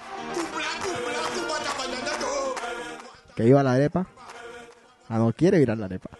[3.34, 4.06] Que iba la arepa.
[5.08, 6.10] Ah, no quiere virar la arepa.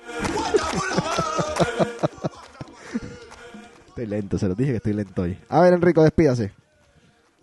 [3.88, 5.38] estoy lento, se lo dije que estoy lento hoy.
[5.48, 6.52] A ver, Enrico, despídase.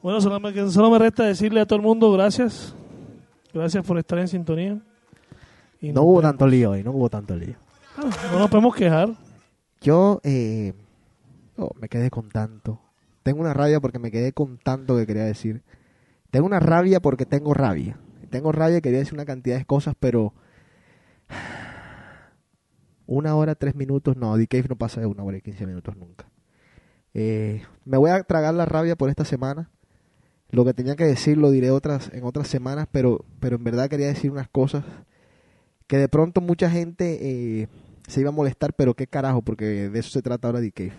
[0.04, 2.76] Bueno, solo me, que solo me resta decirle a todo el mundo gracias.
[3.54, 4.80] Gracias por estar en sintonía.
[5.80, 7.56] Y No hubo tanto lío hoy, no hubo tanto lío.
[7.98, 9.10] Ah, No nos podemos quejar.
[9.82, 10.74] Yo eh,
[11.58, 12.80] oh, me quedé con tanto.
[13.24, 15.62] Tengo una rabia porque me quedé con tanto que quería decir.
[16.30, 17.98] Tengo una rabia porque tengo rabia.
[18.32, 20.34] Tengo rabia quería decir una cantidad de cosas, pero...
[23.06, 26.30] Una hora, tres minutos, no, DK no pasa de una hora y quince minutos nunca.
[27.14, 29.70] Eh, me voy a tragar la rabia por esta semana.
[30.50, 33.90] Lo que tenía que decir lo diré otras, en otras semanas, pero, pero en verdad
[33.90, 34.86] quería decir unas cosas
[35.88, 37.20] que de pronto mucha gente
[37.62, 37.68] eh,
[38.08, 40.94] se iba a molestar, pero qué carajo, porque de eso se trata ahora de Cave.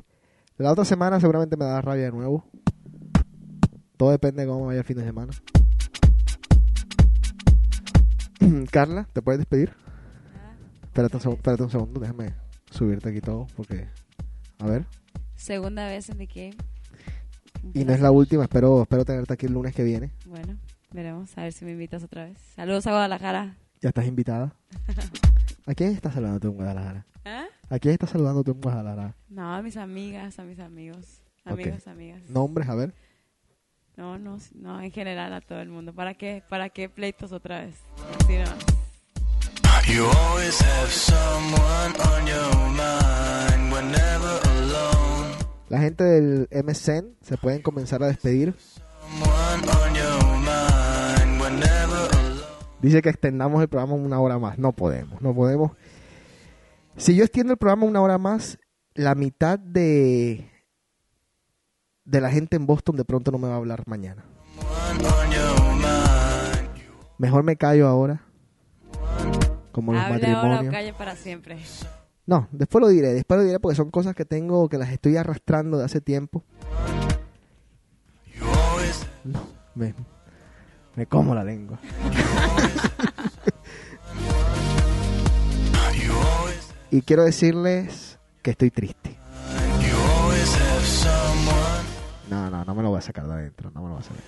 [0.59, 2.45] La otra semana seguramente me da rabia de nuevo.
[3.97, 5.33] Todo depende de cómo vaya el fin de semana.
[8.71, 9.73] Carla, ¿te puedes despedir?
[10.83, 12.35] Espérate un, espérate un segundo, déjame
[12.71, 13.89] subirte aquí todo, porque...
[14.59, 14.85] A ver.
[15.35, 16.55] Segunda vez en The.
[17.63, 20.13] Un Y no es la última, espero, espero tenerte aquí el lunes que viene.
[20.27, 20.57] Bueno,
[20.93, 21.37] veremos.
[21.37, 22.39] A ver si me invitas otra vez.
[22.55, 23.57] Saludos a Guadalajara.
[23.81, 24.55] Ya estás invitada.
[25.67, 27.07] ¿A quién estás saludando tú en Guadalajara?
[27.25, 27.47] ¿Ah?
[27.71, 29.17] ¿A quién estás saludando tú en Guadalajara?
[29.29, 31.23] No, a mis amigas, a mis amigos.
[31.45, 32.23] Amigos, amigas.
[32.29, 32.95] Nombres, a ver.
[34.03, 35.95] No, no, no, en general a todo el mundo.
[35.95, 37.77] ¿Para qué, para qué pleitos otra vez?
[38.29, 38.45] No.
[39.87, 45.37] You always have someone on your mind whenever alone.
[45.69, 48.57] La gente del MSN se pueden comenzar a despedir.
[48.59, 52.43] Someone on your mind whenever alone.
[52.81, 54.59] Dice que extendamos el programa una hora más.
[54.59, 55.77] No podemos, no podemos.
[56.97, 58.59] Si yo extiendo el programa una hora más,
[58.95, 60.52] la mitad de
[62.13, 64.23] de la gente en Boston de pronto no me va a hablar mañana.
[67.17, 68.21] Mejor me callo ahora.
[69.73, 70.75] Como los Hable ahora o matrimonios.
[70.75, 71.59] calle para siempre.
[72.27, 75.17] No, después lo diré, después lo diré porque son cosas que tengo que las estoy
[75.17, 76.45] arrastrando de hace tiempo.
[79.25, 79.41] No,
[79.75, 79.95] me,
[80.95, 81.79] me como la lengua.
[86.91, 89.17] Y quiero decirles que estoy triste.
[92.67, 94.23] No, me lo voy a sacar de adentro, no me lo voy a sacar.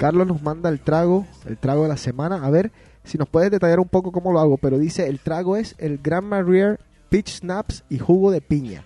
[0.00, 2.46] Carlos nos manda el trago, el trago de la semana.
[2.46, 2.72] A ver
[3.04, 5.98] si nos puedes detallar un poco cómo lo hago, pero dice el trago es el
[5.98, 6.80] Grand Marnier
[7.10, 8.82] Peach Snaps y jugo de piña.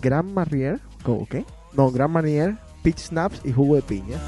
[0.00, 1.44] Grand Marnier, ¿cómo qué?
[1.72, 4.18] No, Grand Marnier Peach Snaps y jugo de piña.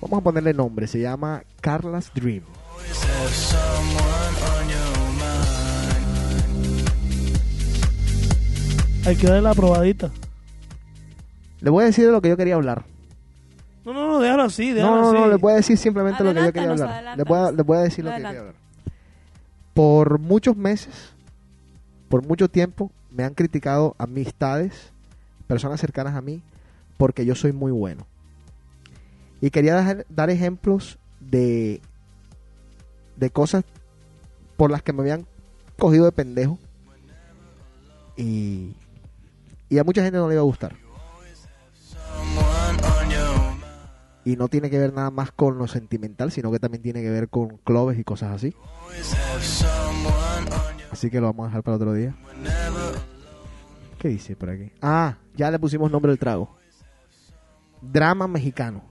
[0.00, 2.44] Vamos a ponerle nombre, se llama Carla's Dream.
[9.04, 10.10] Hay que darle la probadita.
[11.60, 12.84] Le voy a decir de lo que yo quería hablar.
[13.84, 15.18] No, no, no, déjalo así, déjalo No, no, así.
[15.20, 17.16] no, le voy a decir simplemente lo que yo quería hablar.
[17.16, 18.54] Le voy, a, le voy a decir lo que adelántanos.
[18.54, 18.70] quería hablar.
[19.74, 21.12] Por muchos meses,
[22.08, 24.92] por mucho tiempo, me han criticado amistades,
[25.46, 26.42] personas cercanas a mí,
[26.96, 28.06] porque yo soy muy bueno.
[29.40, 31.80] Y quería dar, dar ejemplos de,
[33.16, 33.64] de cosas
[34.56, 35.26] por las que me habían
[35.78, 36.58] cogido de pendejo.
[38.16, 38.74] Y,
[39.70, 40.74] y a mucha gente no le iba a gustar.
[44.30, 47.10] Y no tiene que ver nada más con lo sentimental, sino que también tiene que
[47.10, 48.54] ver con clubes y cosas así.
[50.92, 52.14] Así que lo vamos a dejar para otro día.
[53.98, 54.70] ¿Qué dice por aquí?
[54.80, 56.56] Ah, ya le pusimos nombre al trago.
[57.82, 58.84] Drama mexicano.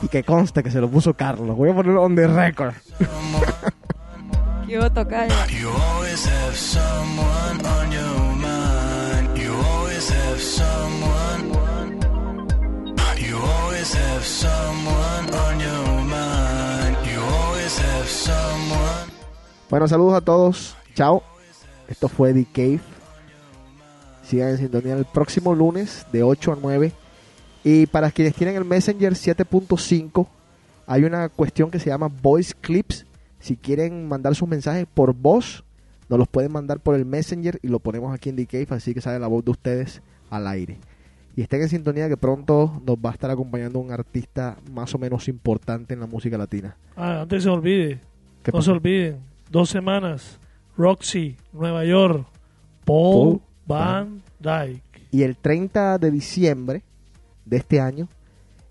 [0.00, 1.56] Y que conste que se lo puso Carlos.
[1.56, 2.74] Voy a ponerlo on the record.
[4.68, 5.28] Yo tocar.
[5.48, 8.27] You always have someone on your
[13.28, 16.96] You always have someone on your mind.
[17.04, 19.12] You always have someone.
[19.68, 20.74] Bueno, saludos a todos.
[20.94, 21.22] Chao.
[21.88, 22.80] Esto fue The Cave.
[24.22, 26.92] Sigan en sintonía el próximo lunes de 8 a 9.
[27.64, 30.26] Y para quienes tienen el Messenger 7.5,
[30.86, 33.04] hay una cuestión que se llama Voice Clips.
[33.38, 35.64] Si quieren mandar sus mensajes por voz,
[36.08, 38.94] nos los pueden mandar por el Messenger y lo ponemos aquí en The Cave, así
[38.94, 40.00] que sale la voz de ustedes
[40.30, 40.78] al aire.
[41.36, 44.98] Y estén en sintonía que pronto nos va a estar acompañando un artista más o
[44.98, 46.76] menos importante en la música latina.
[46.96, 48.00] Ah, antes se olvide.
[48.42, 49.20] ¿Qué no se olviden.
[49.50, 50.40] Dos semanas.
[50.76, 52.26] Roxy, Nueva York.
[52.84, 54.82] Paul, Paul Van Dyke.
[55.10, 56.82] Y el 30 de diciembre
[57.44, 58.08] de este año,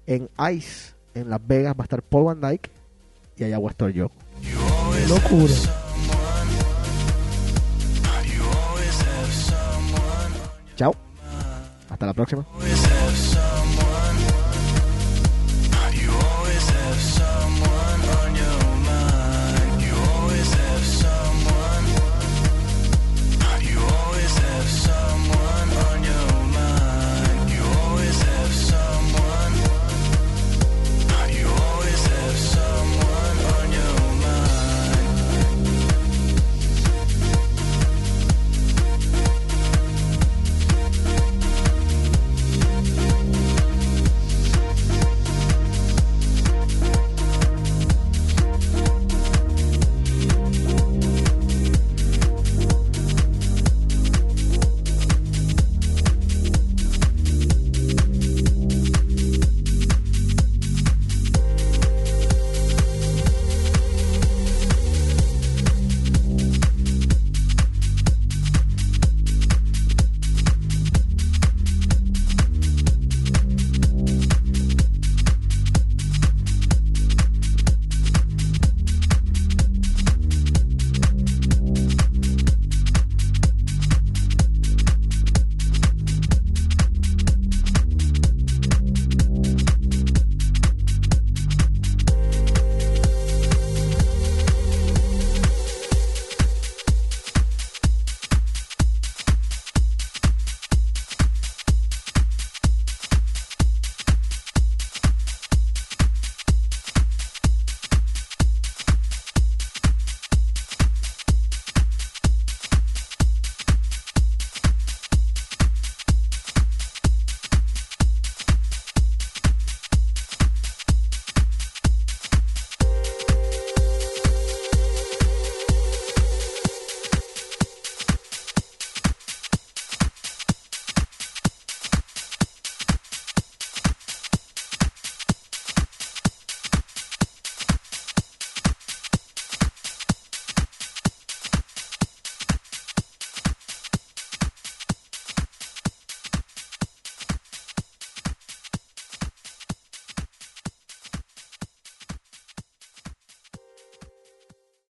[0.05, 2.69] en Ice, en Las Vegas, va a estar Paul Van Dyke
[3.37, 4.11] y allá voy a estar yo.
[4.41, 5.53] Qué locura.
[10.75, 11.06] Chao.
[11.97, 12.45] Hasta la próxima.